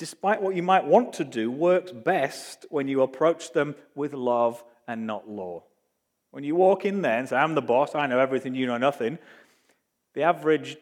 despite 0.00 0.40
what 0.40 0.56
you 0.56 0.62
might 0.62 0.86
want 0.86 1.12
to 1.12 1.24
do, 1.24 1.50
works 1.50 1.92
best 1.92 2.64
when 2.70 2.88
you 2.88 3.02
approach 3.02 3.52
them 3.52 3.74
with 3.94 4.14
love 4.14 4.64
and 4.88 5.06
not 5.06 5.28
law. 5.28 5.62
When 6.30 6.42
you 6.42 6.56
walk 6.56 6.86
in 6.86 7.02
there 7.02 7.18
and 7.18 7.28
say, 7.28 7.36
I'm 7.36 7.54
the 7.54 7.60
boss, 7.60 7.94
I 7.94 8.06
know 8.06 8.18
everything, 8.18 8.54
you 8.54 8.66
know 8.66 8.78
nothing, 8.78 9.18
the 10.14 10.22
average, 10.22 10.78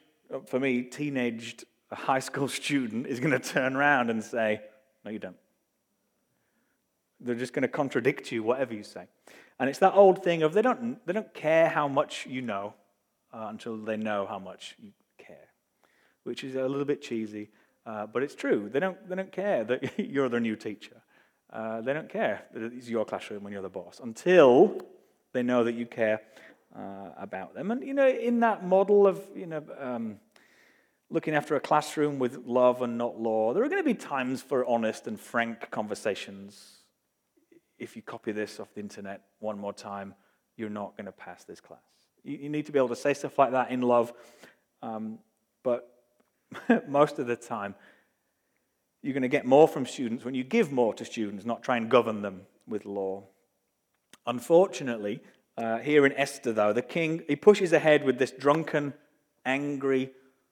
for 0.47 0.61
me, 0.61 0.83
teenaged 0.83 1.65
high 1.91 2.21
school 2.21 2.47
student 2.61 3.09
is 3.09 3.19
going 3.19 3.33
to 3.33 3.41
turn 3.41 3.75
around 3.75 4.09
and 4.09 4.23
say, 4.23 4.61
No, 5.05 5.11
you 5.11 5.19
don't. 5.19 5.37
They're 7.19 7.35
just 7.35 7.53
going 7.53 7.63
to 7.63 7.69
contradict 7.69 8.31
you, 8.31 8.45
whatever 8.45 8.73
you 8.73 8.85
say. 8.85 9.07
And 9.59 9.69
it's 9.69 9.81
that 9.81 9.95
old 9.95 10.23
thing 10.23 10.45
of 10.45 10.55
they 10.55 10.63
don't, 10.63 11.05
they 11.07 11.13
don't 11.13 11.35
care 11.35 11.69
how 11.69 11.89
much 11.89 12.25
you 12.27 12.41
know 12.41 12.75
uh, 13.35 13.47
until 13.51 13.77
they 13.79 13.97
know 13.97 14.27
how 14.29 14.39
much 14.39 14.77
you 14.81 14.93
care, 15.19 15.49
which 16.23 16.45
is 16.45 16.55
a 16.55 16.63
little 16.63 16.85
bit 16.85 17.03
cheesy, 17.03 17.51
uh, 17.89 18.07
but 18.07 18.23
it's 18.23 18.35
true. 18.35 18.69
They 18.71 18.81
don't, 18.81 19.09
they 19.09 19.17
don't 19.17 19.33
care 19.33 19.65
that 19.65 19.99
you're 19.99 20.29
their 20.29 20.41
new 20.41 20.57
teacher. 20.57 21.01
Uh, 21.51 21.81
they 21.81 21.95
don't 21.95 22.11
care 22.11 22.43
that 22.53 22.63
it's 22.75 22.89
your 22.89 23.07
classroom 23.07 23.43
when 23.43 23.53
you're 23.53 23.63
the 23.63 23.71
boss 23.71 24.01
until 24.03 24.79
they 25.33 25.43
know 25.43 25.65
that 25.65 25.73
you 25.73 25.87
care 25.87 26.21
uh, 26.77 27.11
about 27.17 27.55
them. 27.55 27.71
And, 27.71 27.83
you 27.83 27.95
know, 27.95 28.07
in 28.07 28.41
that 28.41 28.63
model 28.63 29.07
of, 29.07 29.23
you 29.35 29.47
know, 29.47 29.65
um, 29.81 30.17
looking 31.09 31.35
after 31.35 31.57
a 31.57 31.61
classroom 31.61 32.19
with 32.19 32.45
love 32.45 32.83
and 32.83 32.99
not 32.99 33.19
law, 33.19 33.55
there 33.55 33.65
are 33.65 33.69
going 33.71 33.81
to 33.81 33.87
be 33.87 33.95
times 33.95 34.43
for 34.43 34.67
honest 34.67 35.07
and 35.07 35.19
frank 35.19 35.71
conversations. 35.71 36.81
If 37.79 37.97
you 37.97 38.03
copy 38.03 38.33
this 38.33 38.61
off 38.61 38.75
the 38.75 38.81
internet 38.81 39.23
one 39.39 39.59
more 39.59 39.73
time, 39.73 40.15
you're 40.59 40.69
not 40.69 40.95
going 40.99 41.07
to 41.07 41.13
pass 41.13 41.45
this 41.45 41.61
class. 41.61 41.81
You, 42.23 42.37
you 42.37 42.49
need 42.51 42.67
to 42.67 42.73
be 42.73 42.79
able 42.79 42.91
to 42.91 42.97
say 42.97 43.15
stuff 43.15 43.39
like 43.39 43.53
that 43.53 43.71
in 43.71 43.81
love, 43.81 44.13
um, 44.83 45.21
but 45.65 45.98
most 46.89 47.19
of 47.19 47.27
the 47.27 47.37
time, 47.37 47.75
you're 49.03 49.13
going 49.13 49.23
to 49.23 49.29
get 49.29 49.47
more 49.47 49.69
from 49.69 49.87
students 49.87 50.25
when 50.25 50.35
you 50.35 50.45
give 50.45 50.73
more 50.73 50.93
to 50.95 51.05
students, 51.05 51.45
not 51.45 51.63
try 51.63 51.77
and 51.77 51.91
govern 51.91 52.23
them 52.23 52.43
with 52.67 52.85
law. 52.85 53.25
Unfortunately, 54.27 55.23
uh, 55.57 55.79
here 55.79 56.05
in 56.05 56.13
Esther, 56.13 56.53
though, 56.53 56.73
the 56.73 56.83
king 56.83 57.23
he 57.29 57.37
pushes 57.37 57.73
ahead 57.73 58.05
with 58.05 58.19
this 58.19 58.31
drunken, 58.31 58.95
angry 59.45 60.11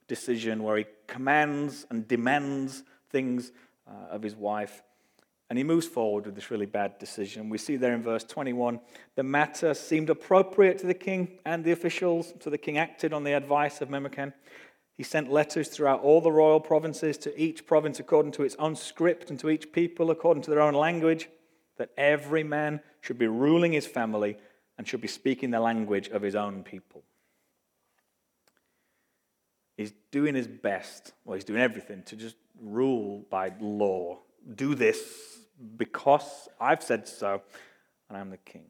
decision 0.09 0.63
where 0.63 0.79
he 0.79 0.87
commands 1.07 1.87
and 1.91 2.07
demands 2.09 2.83
things 3.11 3.53
uh, 3.87 4.15
of 4.15 4.23
his 4.23 4.35
wife. 4.35 4.83
And 5.49 5.59
he 5.59 5.65
moves 5.65 5.87
forward 5.87 6.27
with 6.27 6.35
this 6.35 6.51
really 6.51 6.67
bad 6.67 6.99
decision. 6.99 7.49
We 7.49 7.59
see 7.59 7.77
there 7.77 7.95
in 7.95 8.03
verse 8.03 8.25
21 8.25 8.81
the 9.15 9.23
matter 9.23 9.75
seemed 9.75 10.11
appropriate 10.11 10.79
to 10.79 10.87
the 10.87 10.95
king 10.95 11.39
and 11.45 11.65
the 11.65 11.71
officials, 11.71 12.35
so 12.41 12.51
the 12.51 12.59
king 12.59 12.79
acted 12.79 13.13
on 13.13 13.23
the 13.23 13.33
advice 13.33 13.81
of 13.81 13.89
Memucan. 13.89 14.33
He 14.97 15.03
sent 15.03 15.31
letters 15.31 15.69
throughout 15.69 16.01
all 16.01 16.23
the 16.23 16.33
royal 16.33 16.61
provinces 16.61 17.19
to 17.19 17.41
each 17.41 17.67
province 17.67 18.01
according 18.01 18.33
to 18.33 18.45
its 18.45 18.57
own 18.57 18.77
script 18.77 19.29
and 19.29 19.39
to 19.41 19.51
each 19.51 19.71
people 19.73 20.11
according 20.11 20.43
to 20.45 20.51
their 20.51 20.63
own 20.63 20.75
language, 20.75 21.29
that 21.77 21.91
every 21.99 22.43
man 22.43 22.81
should 23.03 23.19
be 23.19 23.27
ruling 23.27 23.73
his 23.73 23.87
family 23.87 24.39
and 24.79 24.89
should 24.89 25.03
be 25.03 25.09
speaking 25.09 25.51
the 25.51 25.61
language 25.61 26.09
of 26.09 26.23
his 26.23 26.35
own 26.35 26.63
people. 26.63 27.03
He's 29.77 29.93
doing 30.11 30.35
his 30.35 30.47
best, 30.47 31.13
well, 31.25 31.35
he's 31.35 31.45
doing 31.45 31.61
everything 31.61 32.03
to 32.05 32.17
just 32.17 32.37
rule 32.59 33.27
by 33.31 33.53
law. 33.61 34.21
Do 34.55 34.75
this 34.75 35.39
because 35.77 36.49
I've 36.59 36.83
said 36.83 37.07
so, 37.07 37.43
and 38.09 38.17
I'm 38.17 38.31
the 38.31 38.39
king. 38.39 38.65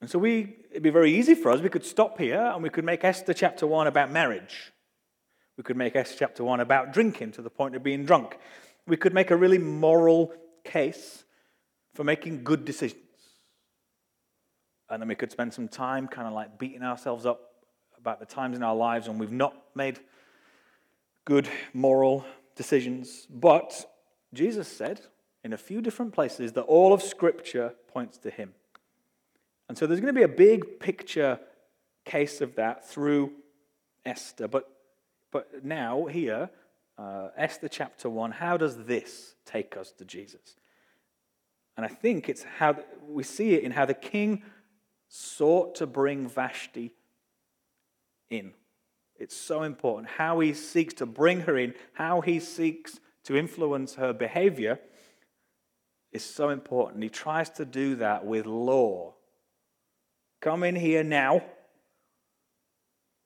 And 0.00 0.08
so 0.10 0.18
we, 0.18 0.56
it'd 0.70 0.82
be 0.82 0.90
very 0.90 1.14
easy 1.14 1.34
for 1.34 1.50
us. 1.50 1.60
We 1.60 1.68
could 1.68 1.84
stop 1.84 2.18
here 2.18 2.40
and 2.40 2.62
we 2.62 2.70
could 2.70 2.84
make 2.84 3.04
Esther 3.04 3.34
chapter 3.34 3.66
1 3.66 3.86
about 3.86 4.10
marriage. 4.10 4.72
We 5.56 5.62
could 5.62 5.76
make 5.76 5.94
Esther 5.94 6.16
chapter 6.18 6.44
1 6.44 6.60
about 6.60 6.92
drinking 6.92 7.32
to 7.32 7.42
the 7.42 7.50
point 7.50 7.76
of 7.76 7.82
being 7.82 8.04
drunk. 8.04 8.38
We 8.86 8.96
could 8.96 9.14
make 9.14 9.30
a 9.30 9.36
really 9.36 9.58
moral 9.58 10.32
case 10.64 11.24
for 11.94 12.04
making 12.04 12.42
good 12.44 12.64
decisions. 12.64 13.00
And 14.90 15.00
then 15.00 15.08
we 15.08 15.14
could 15.14 15.30
spend 15.30 15.54
some 15.54 15.68
time 15.68 16.08
kind 16.08 16.26
of 16.26 16.34
like 16.34 16.58
beating 16.58 16.82
ourselves 16.82 17.24
up 17.24 17.40
about 17.98 18.20
the 18.20 18.26
times 18.26 18.56
in 18.56 18.62
our 18.62 18.74
lives 18.74 19.08
when 19.08 19.18
we've 19.18 19.32
not 19.32 19.54
made 19.74 20.00
good 21.24 21.48
moral 21.72 22.24
decisions. 22.56 23.26
But 23.30 23.90
Jesus 24.34 24.68
said 24.68 25.00
in 25.42 25.52
a 25.52 25.58
few 25.58 25.80
different 25.80 26.12
places 26.12 26.52
that 26.52 26.62
all 26.62 26.92
of 26.92 27.02
Scripture 27.02 27.74
points 27.88 28.18
to 28.18 28.30
Him. 28.30 28.54
And 29.68 29.78
so 29.78 29.86
there's 29.86 30.00
going 30.00 30.14
to 30.14 30.18
be 30.18 30.24
a 30.24 30.28
big 30.28 30.80
picture 30.80 31.38
case 32.04 32.40
of 32.40 32.56
that 32.56 32.86
through 32.86 33.32
Esther. 34.04 34.48
But 34.48 34.68
but 35.34 35.64
now, 35.64 36.04
here, 36.04 36.48
uh, 36.96 37.30
Esther 37.36 37.66
chapter 37.66 38.08
1, 38.08 38.30
how 38.30 38.56
does 38.56 38.84
this 38.84 39.34
take 39.44 39.76
us 39.76 39.90
to 39.98 40.04
Jesus? 40.04 40.54
And 41.76 41.84
I 41.84 41.88
think 41.88 42.28
it's 42.28 42.44
how 42.44 42.76
we 43.04 43.24
see 43.24 43.54
it 43.54 43.64
in 43.64 43.72
how 43.72 43.84
the 43.84 43.94
king 43.94 44.44
sought 45.08 45.74
to 45.74 45.88
bring 45.88 46.28
Vashti 46.28 46.94
in. 48.30 48.52
It's 49.16 49.36
so 49.36 49.64
important. 49.64 50.08
How 50.18 50.38
he 50.38 50.54
seeks 50.54 50.94
to 50.94 51.06
bring 51.06 51.40
her 51.40 51.58
in, 51.58 51.74
how 51.94 52.20
he 52.20 52.38
seeks 52.38 53.00
to 53.24 53.36
influence 53.36 53.96
her 53.96 54.12
behavior 54.12 54.78
is 56.12 56.24
so 56.24 56.50
important. 56.50 57.02
He 57.02 57.08
tries 57.08 57.50
to 57.50 57.64
do 57.64 57.96
that 57.96 58.24
with 58.24 58.46
law. 58.46 59.14
Come 60.40 60.62
in 60.62 60.76
here 60.76 61.02
now, 61.02 61.42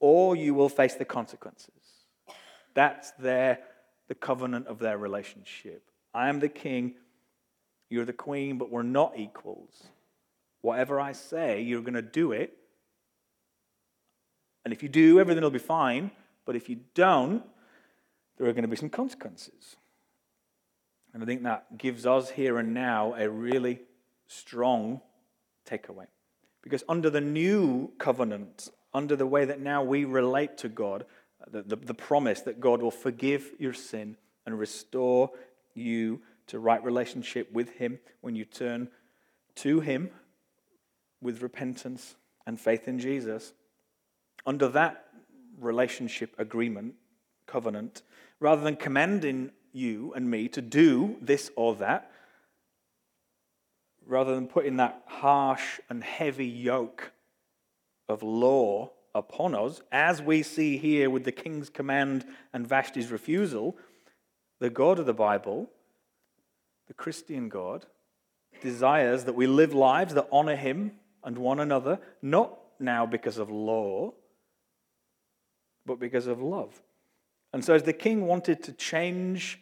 or 0.00 0.36
you 0.36 0.54
will 0.54 0.70
face 0.70 0.94
the 0.94 1.04
consequences. 1.04 1.77
That's 2.78 3.10
their, 3.18 3.58
the 4.06 4.14
covenant 4.14 4.68
of 4.68 4.78
their 4.78 4.98
relationship. 4.98 5.82
I 6.14 6.28
am 6.28 6.38
the 6.38 6.48
king, 6.48 6.94
you're 7.90 8.04
the 8.04 8.12
queen, 8.12 8.56
but 8.56 8.70
we're 8.70 8.84
not 8.84 9.14
equals. 9.18 9.88
Whatever 10.60 11.00
I 11.00 11.10
say, 11.10 11.60
you're 11.60 11.80
going 11.80 11.94
to 11.94 12.02
do 12.02 12.30
it. 12.30 12.56
And 14.64 14.72
if 14.72 14.84
you 14.84 14.88
do, 14.88 15.18
everything 15.18 15.42
will 15.42 15.50
be 15.50 15.58
fine. 15.58 16.12
But 16.44 16.54
if 16.54 16.68
you 16.68 16.78
don't, 16.94 17.42
there 18.36 18.46
are 18.46 18.52
going 18.52 18.62
to 18.62 18.68
be 18.68 18.76
some 18.76 18.90
consequences. 18.90 19.74
And 21.12 21.20
I 21.20 21.26
think 21.26 21.42
that 21.42 21.78
gives 21.78 22.06
us 22.06 22.30
here 22.30 22.58
and 22.58 22.74
now 22.74 23.12
a 23.18 23.28
really 23.28 23.80
strong 24.28 25.00
takeaway. 25.68 26.06
Because 26.62 26.84
under 26.88 27.10
the 27.10 27.20
new 27.20 27.90
covenant, 27.98 28.68
under 28.94 29.16
the 29.16 29.26
way 29.26 29.46
that 29.46 29.58
now 29.58 29.82
we 29.82 30.04
relate 30.04 30.58
to 30.58 30.68
God, 30.68 31.06
the, 31.52 31.62
the, 31.62 31.76
the 31.76 31.94
promise 31.94 32.40
that 32.42 32.60
God 32.60 32.82
will 32.82 32.90
forgive 32.90 33.50
your 33.58 33.72
sin 33.72 34.16
and 34.46 34.58
restore 34.58 35.30
you 35.74 36.20
to 36.48 36.58
right 36.58 36.82
relationship 36.82 37.52
with 37.52 37.70
Him 37.70 37.98
when 38.20 38.34
you 38.34 38.44
turn 38.44 38.88
to 39.56 39.80
Him 39.80 40.10
with 41.20 41.42
repentance 41.42 42.16
and 42.46 42.58
faith 42.58 42.88
in 42.88 42.98
Jesus. 42.98 43.52
Under 44.46 44.68
that 44.68 45.06
relationship 45.60 46.34
agreement, 46.38 46.94
covenant, 47.46 48.02
rather 48.40 48.62
than 48.62 48.76
commanding 48.76 49.50
you 49.72 50.12
and 50.14 50.30
me 50.30 50.48
to 50.48 50.62
do 50.62 51.16
this 51.20 51.50
or 51.56 51.74
that, 51.76 52.10
rather 54.06 54.34
than 54.34 54.46
putting 54.46 54.76
that 54.76 55.02
harsh 55.06 55.80
and 55.90 56.02
heavy 56.02 56.46
yoke 56.46 57.12
of 58.08 58.22
law 58.22 58.90
upon 59.14 59.54
us, 59.54 59.80
as 59.90 60.22
we 60.22 60.42
see 60.42 60.78
here 60.78 61.10
with 61.10 61.24
the 61.24 61.32
king's 61.32 61.70
command 61.70 62.24
and 62.52 62.66
Vashti's 62.66 63.10
refusal, 63.10 63.76
the 64.60 64.70
God 64.70 64.98
of 64.98 65.06
the 65.06 65.14
Bible, 65.14 65.70
the 66.86 66.94
Christian 66.94 67.48
God, 67.48 67.86
desires 68.60 69.24
that 69.24 69.34
we 69.34 69.46
live 69.46 69.74
lives 69.74 70.14
that 70.14 70.28
honor 70.32 70.56
him 70.56 70.92
and 71.24 71.38
one 71.38 71.60
another, 71.60 71.98
not 72.22 72.58
now 72.80 73.06
because 73.06 73.38
of 73.38 73.50
law, 73.50 74.12
but 75.86 75.98
because 75.98 76.26
of 76.26 76.40
love. 76.40 76.82
And 77.52 77.64
so, 77.64 77.74
as 77.74 77.82
the 77.82 77.92
king 77.92 78.26
wanted 78.26 78.62
to 78.64 78.72
change 78.72 79.60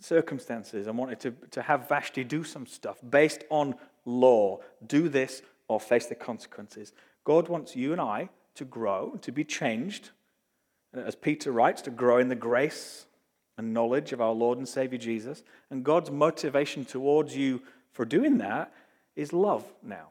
circumstances 0.00 0.86
and 0.86 0.96
wanted 0.96 1.20
to, 1.20 1.30
to 1.50 1.62
have 1.62 1.88
Vashti 1.88 2.24
do 2.24 2.44
some 2.44 2.66
stuff 2.66 2.98
based 3.08 3.44
on 3.50 3.74
law, 4.04 4.58
do 4.86 5.08
this 5.08 5.42
or 5.68 5.80
face 5.80 6.06
the 6.06 6.14
consequences, 6.14 6.92
God 7.24 7.48
wants 7.48 7.76
you 7.76 7.92
and 7.92 8.00
I 8.00 8.30
to 8.58 8.64
grow, 8.64 9.18
to 9.22 9.32
be 9.32 9.44
changed. 9.44 10.10
As 10.94 11.14
Peter 11.14 11.50
writes, 11.50 11.82
to 11.82 11.90
grow 11.90 12.18
in 12.18 12.28
the 12.28 12.34
grace 12.34 13.06
and 13.56 13.74
knowledge 13.74 14.12
of 14.12 14.20
our 14.20 14.32
Lord 14.32 14.58
and 14.58 14.68
Savior 14.68 14.98
Jesus. 14.98 15.42
And 15.70 15.84
God's 15.84 16.10
motivation 16.10 16.84
towards 16.84 17.36
you 17.36 17.62
for 17.92 18.04
doing 18.04 18.38
that 18.38 18.72
is 19.16 19.32
love 19.32 19.64
now. 19.82 20.08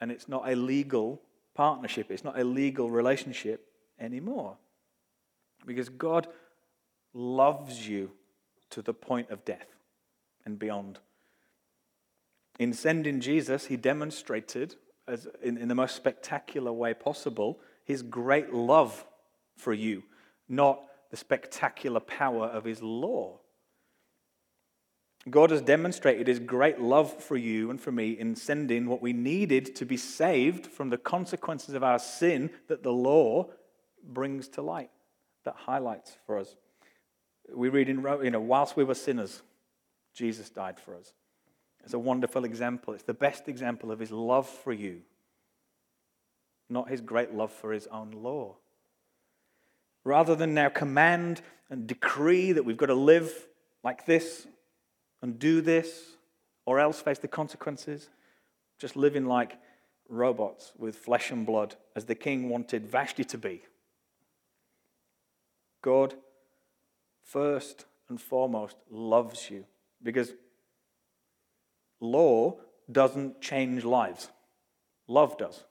And 0.00 0.10
it's 0.10 0.28
not 0.28 0.48
a 0.48 0.54
legal 0.54 1.20
partnership, 1.54 2.10
it's 2.10 2.24
not 2.24 2.38
a 2.38 2.44
legal 2.44 2.90
relationship 2.90 3.66
anymore. 3.98 4.56
Because 5.66 5.88
God 5.88 6.26
loves 7.12 7.88
you 7.88 8.10
to 8.70 8.82
the 8.82 8.94
point 8.94 9.30
of 9.30 9.44
death 9.44 9.66
and 10.44 10.58
beyond. 10.58 10.98
In 12.58 12.72
sending 12.72 13.20
Jesus, 13.20 13.66
he 13.66 13.76
demonstrated 13.76 14.76
as 15.08 15.26
in, 15.42 15.58
in 15.58 15.68
the 15.68 15.74
most 15.74 15.96
spectacular 15.96 16.72
way 16.72 16.94
possible, 16.94 17.60
his 17.84 18.02
great 18.02 18.52
love 18.52 19.04
for 19.56 19.72
you, 19.72 20.02
not 20.48 20.82
the 21.10 21.16
spectacular 21.16 22.00
power 22.00 22.46
of 22.46 22.64
his 22.64 22.82
law. 22.82 23.40
God 25.28 25.50
has 25.50 25.60
demonstrated 25.60 26.26
his 26.26 26.38
great 26.38 26.80
love 26.80 27.12
for 27.12 27.36
you 27.36 27.70
and 27.70 27.80
for 27.80 27.92
me 27.92 28.12
in 28.12 28.34
sending 28.36 28.86
what 28.86 29.02
we 29.02 29.12
needed 29.12 29.76
to 29.76 29.84
be 29.84 29.96
saved 29.96 30.66
from 30.66 30.88
the 30.88 30.96
consequences 30.96 31.74
of 31.74 31.82
our 31.82 31.98
sin 31.98 32.50
that 32.68 32.82
the 32.82 32.92
law 32.92 33.50
brings 34.02 34.48
to 34.48 34.62
light, 34.62 34.90
that 35.44 35.56
highlights 35.56 36.16
for 36.24 36.38
us. 36.38 36.56
We 37.54 37.68
read 37.68 37.88
in, 37.90 38.02
you 38.22 38.30
know, 38.30 38.40
whilst 38.40 38.76
we 38.76 38.84
were 38.84 38.94
sinners, 38.94 39.42
Jesus 40.14 40.48
died 40.48 40.80
for 40.80 40.96
us. 40.96 41.12
It's 41.84 41.94
a 41.94 41.98
wonderful 41.98 42.44
example. 42.44 42.94
It's 42.94 43.02
the 43.02 43.14
best 43.14 43.48
example 43.48 43.90
of 43.90 43.98
his 43.98 44.10
love 44.10 44.48
for 44.48 44.72
you, 44.72 45.02
not 46.68 46.88
his 46.88 47.00
great 47.00 47.34
love 47.34 47.52
for 47.52 47.72
his 47.72 47.86
own 47.88 48.10
law. 48.10 48.56
Rather 50.04 50.34
than 50.34 50.54
now 50.54 50.68
command 50.68 51.42
and 51.68 51.86
decree 51.86 52.52
that 52.52 52.64
we've 52.64 52.76
got 52.76 52.86
to 52.86 52.94
live 52.94 53.32
like 53.82 54.06
this 54.06 54.46
and 55.22 55.38
do 55.38 55.60
this 55.60 56.16
or 56.66 56.80
else 56.80 57.00
face 57.00 57.18
the 57.18 57.28
consequences, 57.28 58.08
just 58.78 58.96
living 58.96 59.26
like 59.26 59.58
robots 60.08 60.72
with 60.78 60.96
flesh 60.96 61.30
and 61.30 61.46
blood 61.46 61.76
as 61.94 62.04
the 62.04 62.14
king 62.14 62.48
wanted 62.48 62.86
Vashti 62.86 63.24
to 63.24 63.38
be. 63.38 63.62
God, 65.82 66.14
first 67.24 67.86
and 68.08 68.20
foremost, 68.20 68.76
loves 68.90 69.50
you 69.50 69.64
because 70.02 70.32
law 72.00 72.56
doesn't 72.90 73.40
change 73.40 73.84
lives, 73.84 74.30
love 75.06 75.38
does. 75.38 75.64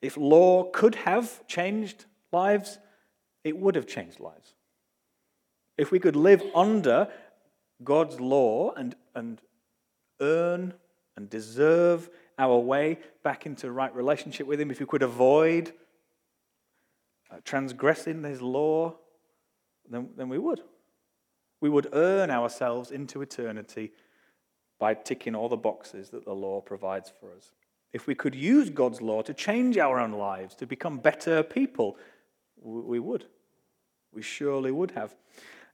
If 0.00 0.16
law 0.16 0.70
could 0.70 0.94
have 0.94 1.46
changed 1.46 2.04
lives, 2.32 2.78
it 3.44 3.56
would 3.56 3.74
have 3.74 3.86
changed 3.86 4.20
lives. 4.20 4.54
If 5.76 5.90
we 5.90 5.98
could 5.98 6.16
live 6.16 6.42
under 6.54 7.08
God's 7.82 8.20
law 8.20 8.72
and, 8.72 8.94
and 9.14 9.40
earn 10.20 10.74
and 11.16 11.28
deserve 11.28 12.08
our 12.38 12.58
way 12.58 12.98
back 13.22 13.46
into 13.46 13.70
right 13.70 13.94
relationship 13.94 14.46
with 14.46 14.60
Him, 14.60 14.70
if 14.70 14.80
we 14.80 14.86
could 14.86 15.02
avoid 15.02 15.72
uh, 17.30 17.36
transgressing 17.44 18.22
His 18.22 18.40
law, 18.40 18.94
then, 19.88 20.10
then 20.16 20.28
we 20.28 20.38
would. 20.38 20.60
We 21.60 21.70
would 21.70 21.88
earn 21.92 22.30
ourselves 22.30 22.90
into 22.90 23.22
eternity 23.22 23.92
by 24.78 24.94
ticking 24.94 25.34
all 25.34 25.48
the 25.48 25.56
boxes 25.56 26.10
that 26.10 26.24
the 26.24 26.32
law 26.32 26.60
provides 26.60 27.10
for 27.20 27.32
us. 27.32 27.52
If 27.92 28.06
we 28.06 28.14
could 28.14 28.34
use 28.34 28.68
God's 28.70 29.00
law 29.00 29.22
to 29.22 29.32
change 29.32 29.78
our 29.78 29.98
own 29.98 30.12
lives, 30.12 30.54
to 30.56 30.66
become 30.66 30.98
better 30.98 31.42
people, 31.42 31.96
we 32.62 32.98
would. 32.98 33.26
We 34.12 34.22
surely 34.22 34.70
would 34.70 34.92
have. 34.92 35.14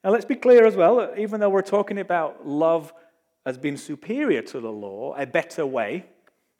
Now, 0.05 0.11
let's 0.11 0.25
be 0.25 0.37
clear 0.37 0.67
as 0.67 0.77
well, 0.77 1.12
even 1.17 1.41
though 1.41 1.51
we're 1.51 1.62
talking 1.62 1.99
about 1.99 2.47
love 2.47 2.93
as 3.45 3.59
being 3.59 3.77
superior 3.77 4.43
to 4.43 4.61
the 4.61 4.71
law, 4.71 5.15
a 5.17 5.27
better 5.27 5.67
way, 5.67 6.07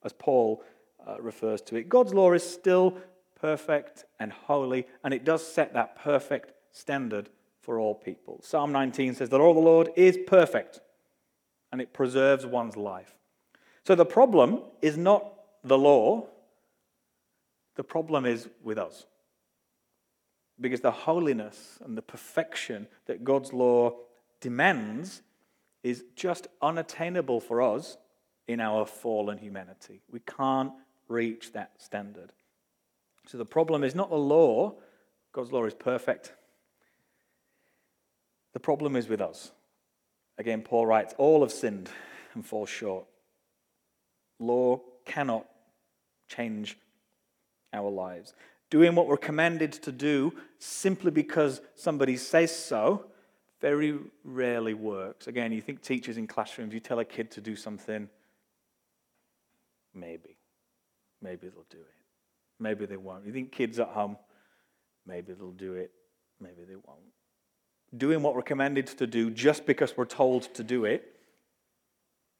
as 0.05 0.13
Paul 0.13 0.63
uh, 1.07 1.21
refers 1.21 1.61
to 1.63 1.77
it, 1.77 1.89
God's 1.89 2.15
law 2.15 2.33
is 2.33 2.49
still 2.49 2.99
perfect 3.41 4.05
and 4.21 4.33
holy, 4.33 4.87
and 5.05 5.13
it 5.13 5.25
does 5.25 5.47
set 5.47 5.75
that 5.75 5.97
perfect 5.97 6.53
standard 6.71 7.29
for 7.61 7.79
all 7.79 7.95
people. 7.95 8.41
Psalm 8.43 8.73
19 8.73 9.15
says, 9.15 9.29
that 9.29 9.41
all 9.41 9.55
the 9.55 9.61
Lord 9.61 9.91
is 9.97 10.19
perfect, 10.27 10.81
and 11.73 11.81
it 11.81 11.93
preserves 11.93 12.47
one's 12.47 12.77
life. 12.77 13.17
So 13.85 13.95
the 13.95 14.05
problem 14.05 14.61
is 14.81 14.97
not 14.97 15.33
the 15.65 15.79
law, 15.79 16.29
the 17.75 17.83
problem 17.83 18.27
is 18.27 18.49
with 18.63 18.79
us. 18.79 19.07
Because 20.61 20.83
the 20.83 20.91
holiness 20.91 21.79
and 21.85 21.97
the 21.97 22.03
perfection 22.03 22.87
that 23.07 23.25
God's 23.25 23.53
law 23.53 23.97
demands 24.41 25.23
is 25.83 26.05
just 26.15 26.47
unattainable 26.61 27.41
for 27.41 27.63
us 27.63 27.97
in 28.47 28.61
our 28.61 28.85
fallen 28.85 29.39
humanity. 29.39 30.03
We 30.11 30.21
can't 30.21 30.73
reach 31.09 31.53
that 31.53 31.73
standard. 31.79 32.33
So 33.27 33.39
the 33.39 33.47
problem 33.47 33.83
is 33.83 33.95
not 33.95 34.11
the 34.11 34.17
law, 34.17 34.75
God's 35.33 35.53
law 35.53 35.65
is 35.65 35.75
perfect. 35.75 36.35
The 38.53 38.61
problem 38.61 38.97
is 38.97 39.09
with 39.09 39.21
us. 39.21 39.53
Again, 40.39 40.63
Paul 40.63 40.87
writes, 40.87 41.15
All 41.19 41.43
have 41.43 41.53
sinned 41.53 41.91
and 42.35 42.45
fall 42.45 42.67
short. 42.67 43.05
Law 44.39 44.81
cannot 45.05 45.47
change 46.29 46.79
our 47.73 47.91
lives 47.91 48.35
doing 48.73 48.95
what 48.95 49.07
we're 49.07 49.19
commanded 49.19 49.71
to 49.71 49.93
do 49.93 50.33
simply 50.59 51.11
because 51.11 51.61
somebody 51.75 52.17
says 52.17 52.57
so 52.57 53.05
very 53.61 53.99
rarely 54.25 54.73
works. 54.73 55.27
Again, 55.27 55.53
you 55.53 55.61
think 55.61 55.83
teachers 55.83 56.17
in 56.17 56.27
classrooms, 56.27 56.73
you 56.73 56.81
tell 56.81 56.99
a 56.99 57.05
kid 57.05 57.31
to 57.33 57.43
do 57.43 57.55
something, 57.55 58.09
maybe. 59.93 60.39
Maybe 61.21 61.49
they'll 61.49 61.67
do 61.69 61.77
it. 61.77 61.95
Maybe 62.59 62.87
they 62.87 62.97
won't. 62.97 63.27
You 63.27 63.33
think 63.35 63.53
kids 63.53 63.79
at 63.79 63.89
home, 63.89 64.17
maybe 65.07 65.35
they'll 65.35 65.51
do 65.51 65.75
it, 65.75 65.91
maybe 66.41 66.65
they 66.67 66.77
won't. 66.77 67.13
Doing 67.97 68.23
what 68.23 68.35
we're 68.35 68.43
commanded 68.43 68.87
to 68.87 69.07
do 69.07 69.31
just 69.31 69.67
because 69.67 69.97
we're 69.97 70.07
told 70.07 70.55
to 70.55 70.65
do 70.65 70.85
it 70.85 71.15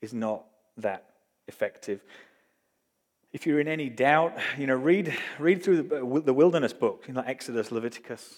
is 0.01 0.15
not 0.15 0.45
that 0.77 1.05
effective 1.47 2.03
if 3.33 3.47
you're 3.47 3.61
in 3.61 3.69
any 3.69 3.89
doubt, 3.89 4.37
you 4.59 4.67
know, 4.67 4.75
read, 4.75 5.17
read 5.39 5.63
through 5.63 5.83
the, 5.83 6.05
uh, 6.05 6.21
the 6.21 6.35
wilderness 6.35 6.73
book, 6.73 7.05
you 7.09 7.15
know, 7.15 7.25
Exodus, 7.27 7.73
Leviticus, 7.73 8.35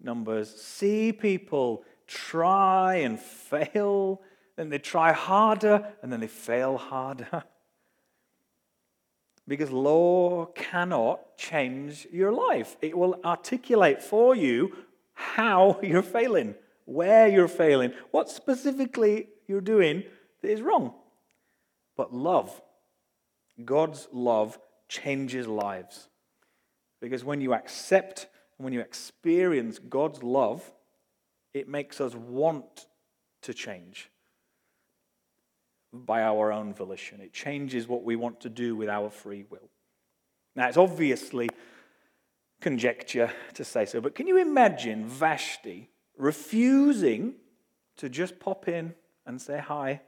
Numbers. 0.00 0.62
See 0.62 1.12
people 1.12 1.84
try 2.06 2.96
and 2.96 3.20
fail, 3.20 4.22
then 4.56 4.70
they 4.70 4.78
try 4.78 5.12
harder, 5.12 5.92
and 6.02 6.10
then 6.10 6.20
they 6.20 6.28
fail 6.28 6.78
harder. 6.78 7.44
because 9.46 9.70
law 9.70 10.46
cannot 10.46 11.36
change 11.36 12.06
your 12.10 12.32
life. 12.32 12.76
It 12.80 12.96
will 12.96 13.20
articulate 13.24 14.02
for 14.02 14.34
you 14.34 14.74
how 15.18 15.80
you're 15.82 16.02
failing, 16.02 16.54
where 16.84 17.26
you're 17.26 17.48
failing, 17.48 17.92
what 18.12 18.30
specifically 18.30 19.28
you're 19.46 19.60
doing 19.60 20.04
that 20.42 20.50
is 20.50 20.62
wrong. 20.62 20.94
But 21.96 22.14
love 22.14 22.62
God's 23.64 24.06
love 24.12 24.58
changes 24.88 25.46
lives. 25.46 26.08
Because 27.00 27.24
when 27.24 27.40
you 27.40 27.54
accept 27.54 28.28
and 28.56 28.64
when 28.64 28.72
you 28.72 28.80
experience 28.80 29.78
God's 29.78 30.22
love, 30.22 30.70
it 31.54 31.68
makes 31.68 32.00
us 32.00 32.14
want 32.14 32.86
to 33.42 33.54
change 33.54 34.10
by 35.92 36.22
our 36.22 36.52
own 36.52 36.74
volition. 36.74 37.20
It 37.20 37.32
changes 37.32 37.88
what 37.88 38.04
we 38.04 38.16
want 38.16 38.40
to 38.40 38.48
do 38.48 38.76
with 38.76 38.88
our 38.88 39.10
free 39.10 39.44
will. 39.48 39.70
Now, 40.54 40.68
it's 40.68 40.76
obviously 40.76 41.48
conjecture 42.60 43.32
to 43.54 43.64
say 43.64 43.84
so, 43.84 44.00
but 44.00 44.14
can 44.14 44.26
you 44.26 44.38
imagine 44.38 45.06
Vashti 45.06 45.90
refusing 46.16 47.34
to 47.96 48.08
just 48.08 48.40
pop 48.40 48.68
in 48.68 48.94
and 49.26 49.40
say 49.40 49.58
hi 49.58 50.00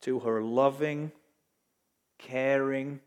to 0.00 0.20
her 0.20 0.42
loving, 0.42 1.12
caring, 2.18 3.00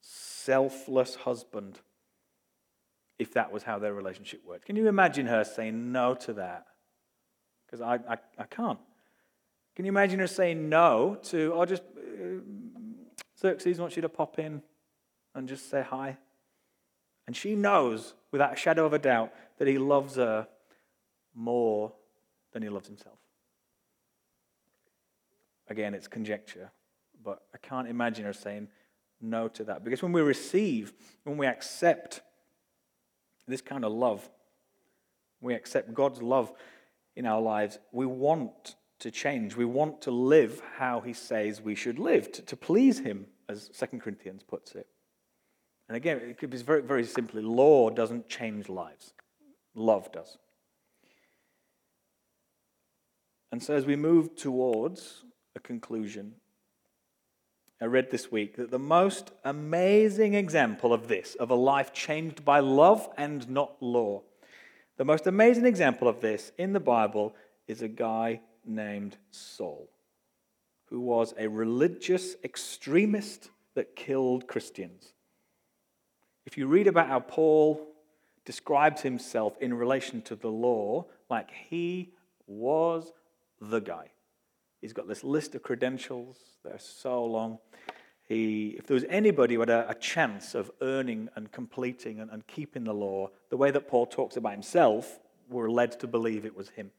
selfless 0.00 1.14
husband 1.14 1.78
if 3.18 3.34
that 3.34 3.52
was 3.52 3.64
how 3.64 3.78
their 3.78 3.92
relationship 3.94 4.44
worked. 4.46 4.64
Can 4.64 4.76
you 4.76 4.86
imagine 4.86 5.26
her 5.26 5.44
saying 5.44 5.90
no 5.92 6.14
to 6.14 6.34
that? 6.34 6.66
Because 7.66 7.80
I, 7.80 7.94
I, 8.08 8.16
I, 8.38 8.44
can't. 8.44 8.78
Can 9.74 9.84
you 9.84 9.90
imagine 9.90 10.20
her 10.20 10.26
saying 10.26 10.68
no 10.68 11.18
to, 11.24 11.52
oh, 11.54 11.64
just, 11.64 11.82
uh, 11.82 12.40
Xerxes 13.38 13.80
wants 13.80 13.96
you 13.96 14.02
to 14.02 14.08
pop 14.08 14.38
in 14.38 14.62
and 15.34 15.48
just 15.48 15.68
say 15.68 15.82
hi? 15.82 16.16
And 17.28 17.36
she 17.36 17.54
knows, 17.54 18.14
without 18.32 18.54
a 18.54 18.56
shadow 18.56 18.84
of 18.86 18.92
a 18.92 18.98
doubt, 18.98 19.32
that 19.58 19.68
he 19.68 19.78
loves 19.78 20.16
her 20.16 20.48
more 21.32 21.92
than 22.52 22.64
he 22.64 22.68
loves 22.68 22.88
himself. 22.88 23.18
Again, 25.68 25.94
it's 25.94 26.08
conjecture 26.08 26.72
but 27.22 27.42
I 27.54 27.58
can't 27.58 27.88
imagine 27.88 28.24
her 28.24 28.32
saying 28.32 28.68
no 29.20 29.48
to 29.48 29.64
that. 29.64 29.84
Because 29.84 30.02
when 30.02 30.12
we 30.12 30.20
receive, 30.20 30.92
when 31.24 31.36
we 31.36 31.46
accept 31.46 32.22
this 33.46 33.60
kind 33.60 33.84
of 33.84 33.92
love, 33.92 34.28
we 35.40 35.54
accept 35.54 35.94
God's 35.94 36.22
love 36.22 36.52
in 37.16 37.26
our 37.26 37.40
lives, 37.40 37.78
we 37.92 38.06
want 38.06 38.76
to 39.00 39.10
change. 39.10 39.56
We 39.56 39.64
want 39.64 40.02
to 40.02 40.10
live 40.10 40.62
how 40.78 41.00
He 41.00 41.12
says 41.12 41.60
we 41.60 41.74
should 41.74 41.98
live, 41.98 42.30
to, 42.32 42.42
to 42.42 42.56
please 42.56 43.00
Him, 43.00 43.26
as 43.48 43.68
2 43.68 43.98
Corinthians 43.98 44.42
puts 44.42 44.74
it. 44.74 44.86
And 45.88 45.96
again, 45.96 46.18
it 46.18 46.38
could 46.38 46.50
be 46.50 46.58
very, 46.58 46.82
very 46.82 47.04
simply 47.04 47.42
law 47.42 47.90
doesn't 47.90 48.28
change 48.28 48.68
lives, 48.68 49.14
love 49.74 50.12
does. 50.12 50.36
And 53.50 53.62
so, 53.62 53.74
as 53.74 53.86
we 53.86 53.96
move 53.96 54.36
towards 54.36 55.24
a 55.56 55.60
conclusion, 55.60 56.34
I 57.80 57.86
read 57.86 58.10
this 58.10 58.30
week 58.30 58.56
that 58.56 58.70
the 58.70 58.78
most 58.78 59.30
amazing 59.44 60.34
example 60.34 60.92
of 60.92 61.08
this, 61.08 61.34
of 61.36 61.50
a 61.50 61.54
life 61.54 61.92
changed 61.92 62.44
by 62.44 62.60
love 62.60 63.08
and 63.16 63.48
not 63.48 63.80
law, 63.80 64.22
the 64.98 65.04
most 65.04 65.26
amazing 65.26 65.64
example 65.64 66.08
of 66.08 66.20
this 66.20 66.52
in 66.58 66.72
the 66.72 66.80
Bible 66.80 67.34
is 67.68 67.80
a 67.80 67.88
guy 67.88 68.40
named 68.66 69.16
Saul, 69.30 69.88
who 70.86 71.00
was 71.00 71.32
a 71.38 71.48
religious 71.48 72.34
extremist 72.42 73.50
that 73.74 73.94
killed 73.94 74.48
Christians. 74.48 75.12
If 76.48 76.56
you 76.56 76.66
read 76.66 76.86
about 76.86 77.08
how 77.08 77.20
Paul 77.20 77.86
describes 78.46 79.02
himself 79.02 79.58
in 79.60 79.74
relation 79.74 80.22
to 80.22 80.34
the 80.34 80.48
law, 80.48 81.04
like 81.28 81.50
he 81.50 82.14
was 82.46 83.12
the 83.60 83.80
guy. 83.80 84.12
He's 84.80 84.94
got 84.94 85.06
this 85.06 85.22
list 85.22 85.54
of 85.54 85.62
credentials 85.62 86.38
that 86.64 86.72
are 86.72 86.78
so 86.78 87.22
long. 87.22 87.58
He, 88.22 88.76
if 88.78 88.86
there 88.86 88.94
was 88.94 89.04
anybody 89.10 89.56
who 89.56 89.60
had 89.60 89.68
a, 89.68 89.90
a 89.90 89.94
chance 89.94 90.54
of 90.54 90.70
earning 90.80 91.28
and 91.36 91.52
completing 91.52 92.18
and, 92.18 92.30
and 92.30 92.46
keeping 92.46 92.84
the 92.84 92.94
law, 92.94 93.28
the 93.50 93.58
way 93.58 93.70
that 93.70 93.86
Paul 93.86 94.06
talks 94.06 94.38
about 94.38 94.52
himself, 94.52 95.20
we're 95.50 95.68
led 95.68 96.00
to 96.00 96.06
believe 96.06 96.46
it 96.46 96.56
was 96.56 96.70
him. 96.70 96.92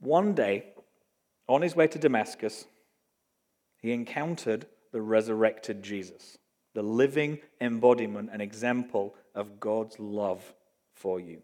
One 0.00 0.34
day, 0.34 0.66
on 1.48 1.62
his 1.62 1.74
way 1.74 1.86
to 1.86 1.98
Damascus, 1.98 2.66
he 3.80 3.92
encountered 3.92 4.66
the 4.92 5.00
resurrected 5.00 5.82
Jesus, 5.82 6.36
the 6.74 6.82
living 6.82 7.38
embodiment 7.60 8.30
and 8.32 8.42
example 8.42 9.14
of 9.34 9.58
God's 9.60 9.98
love 9.98 10.54
for 10.92 11.18
you. 11.18 11.42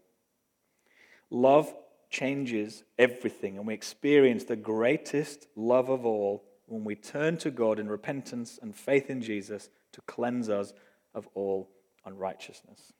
Love 1.29 1.73
changes 2.09 2.83
everything, 2.99 3.57
and 3.57 3.65
we 3.65 3.73
experience 3.73 4.43
the 4.43 4.55
greatest 4.55 5.47
love 5.55 5.89
of 5.89 6.05
all 6.05 6.43
when 6.67 6.83
we 6.83 6.95
turn 6.95 7.37
to 7.37 7.51
God 7.51 7.79
in 7.79 7.89
repentance 7.89 8.59
and 8.61 8.75
faith 8.75 9.09
in 9.09 9.21
Jesus 9.21 9.69
to 9.93 10.01
cleanse 10.01 10.49
us 10.49 10.73
of 11.13 11.27
all 11.33 11.69
unrighteousness. 12.05 12.93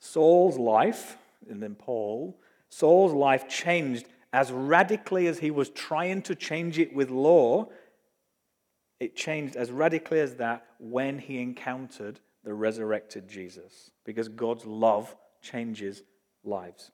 Saul's 0.00 0.58
life, 0.58 1.16
and 1.48 1.62
then 1.62 1.74
Paul, 1.74 2.38
Saul's 2.68 3.12
life 3.12 3.48
changed 3.48 4.06
as 4.32 4.52
radically 4.52 5.26
as 5.26 5.38
he 5.38 5.50
was 5.50 5.70
trying 5.70 6.22
to 6.22 6.34
change 6.34 6.78
it 6.78 6.94
with 6.94 7.10
law. 7.10 7.68
It 9.00 9.16
changed 9.16 9.56
as 9.56 9.70
radically 9.70 10.20
as 10.20 10.36
that 10.36 10.66
when 10.78 11.18
he 11.18 11.40
encountered 11.40 12.20
the 12.44 12.54
resurrected 12.54 13.28
Jesus, 13.28 13.90
because 14.04 14.28
God's 14.28 14.64
love 14.64 15.14
changes 15.42 16.02
lives 16.44 16.90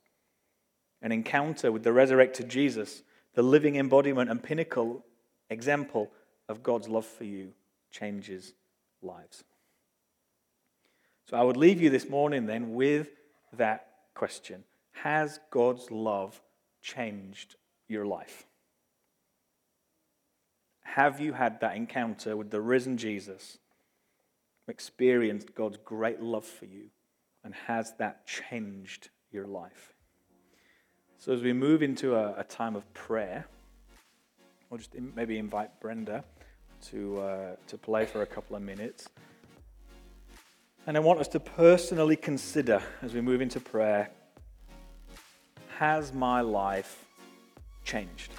an 1.05 1.13
encounter 1.13 1.71
with 1.71 1.85
the 1.85 1.93
resurrected 1.93 2.49
Jesus, 2.49 3.03
the 3.35 3.43
living 3.43 3.77
embodiment 3.77 4.31
and 4.31 4.43
pinnacle 4.43 5.05
example 5.51 6.11
of 6.49 6.63
God's 6.63 6.89
love 6.89 7.05
for 7.05 7.25
you, 7.25 7.53
changes 7.91 8.55
lives. 9.03 9.45
So 11.29 11.37
I 11.37 11.43
would 11.43 11.59
leave 11.59 11.81
you 11.81 11.91
this 11.91 12.09
morning 12.09 12.47
then 12.47 12.73
with 12.73 13.11
that 13.53 13.87
question 14.15 14.65
Has 14.93 15.39
God's 15.51 15.91
love 15.91 16.41
changed 16.81 17.57
your 17.87 18.07
life? 18.07 18.47
Have 20.85 21.21
you 21.21 21.33
had 21.33 21.61
that 21.61 21.77
encounter 21.77 22.37
with 22.37 22.51
the 22.51 22.61
risen 22.61 22.97
Jesus, 22.97 23.59
experienced 24.69 25.55
God's 25.55 25.79
great 25.85 26.21
love 26.21 26.45
for 26.45 26.67
you, 26.67 26.91
and 27.43 27.55
has 27.67 27.95
that 27.99 28.27
changed 28.27 29.11
your 29.33 29.47
life? 29.47 29.95
So, 31.19 31.33
as 31.33 31.43
we 31.43 31.53
move 31.53 31.83
into 31.83 32.15
a, 32.15 32.35
a 32.39 32.45
time 32.45 32.77
of 32.77 32.93
prayer, 32.95 33.47
we'll 34.71 34.79
just 34.79 34.95
maybe 35.17 35.39
invite 35.39 35.81
Brenda 35.81 36.25
to, 36.91 37.21
uh, 37.21 37.57
to 37.67 37.79
play 37.79 38.07
for 38.07 38.23
a 38.23 38.27
couple 38.27 38.57
of 38.57 38.63
minutes. 38.63 39.09
And 40.87 40.97
I 40.97 41.01
want 41.01 41.19
us 41.19 41.29
to 41.29 41.41
personally 41.41 42.17
consider 42.17 42.83
as 43.03 43.15
we 43.15 43.21
move 43.21 43.41
into 43.41 43.59
prayer 43.59 44.11
has 45.79 46.13
my 46.13 46.41
life 46.41 47.05
changed? 47.85 48.33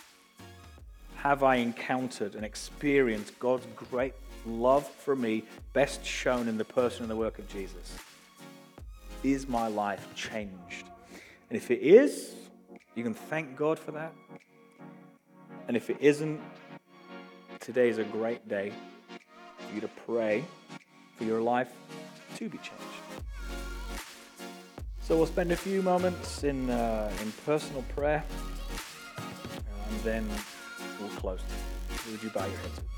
Have 1.25 1.41
I 1.41 1.55
encountered 1.55 2.35
and 2.35 2.45
experienced 2.45 3.39
God's 3.39 3.65
great 3.75 4.13
love 4.45 4.87
for 4.87 5.15
me, 5.15 5.41
best 5.73 6.05
shown 6.05 6.47
in 6.47 6.59
the 6.59 6.63
person 6.63 7.01
and 7.01 7.09
the 7.09 7.15
work 7.15 7.39
of 7.39 7.49
Jesus? 7.49 7.97
Is 9.23 9.47
my 9.47 9.65
life 9.67 10.05
changed? 10.13 10.85
And 11.49 11.57
if 11.57 11.71
it 11.71 11.79
is, 11.81 12.35
you 12.93 13.03
can 13.03 13.15
thank 13.15 13.55
God 13.55 13.79
for 13.79 13.91
that. 13.93 14.13
And 15.67 15.75
if 15.75 15.89
it 15.89 15.97
isn't, 15.99 16.39
today 17.59 17.89
is 17.89 17.97
a 17.97 18.03
great 18.03 18.47
day 18.47 18.71
for 19.57 19.73
you 19.73 19.81
to 19.81 19.89
pray 20.05 20.45
for 21.17 21.23
your 21.23 21.41
life 21.41 21.73
to 22.35 22.49
be 22.49 22.59
changed. 22.59 23.25
So 25.01 25.17
we'll 25.17 25.25
spend 25.25 25.51
a 25.51 25.57
few 25.57 25.81
moments 25.81 26.43
in, 26.43 26.69
uh, 26.69 27.11
in 27.23 27.31
personal 27.47 27.81
prayer 27.95 28.23
and 29.89 29.99
then 30.01 30.29
close. 31.09 31.41
Would 32.11 32.23
you 32.23 32.29
bow 32.29 32.45
your 32.45 32.57
heads? 32.57 32.94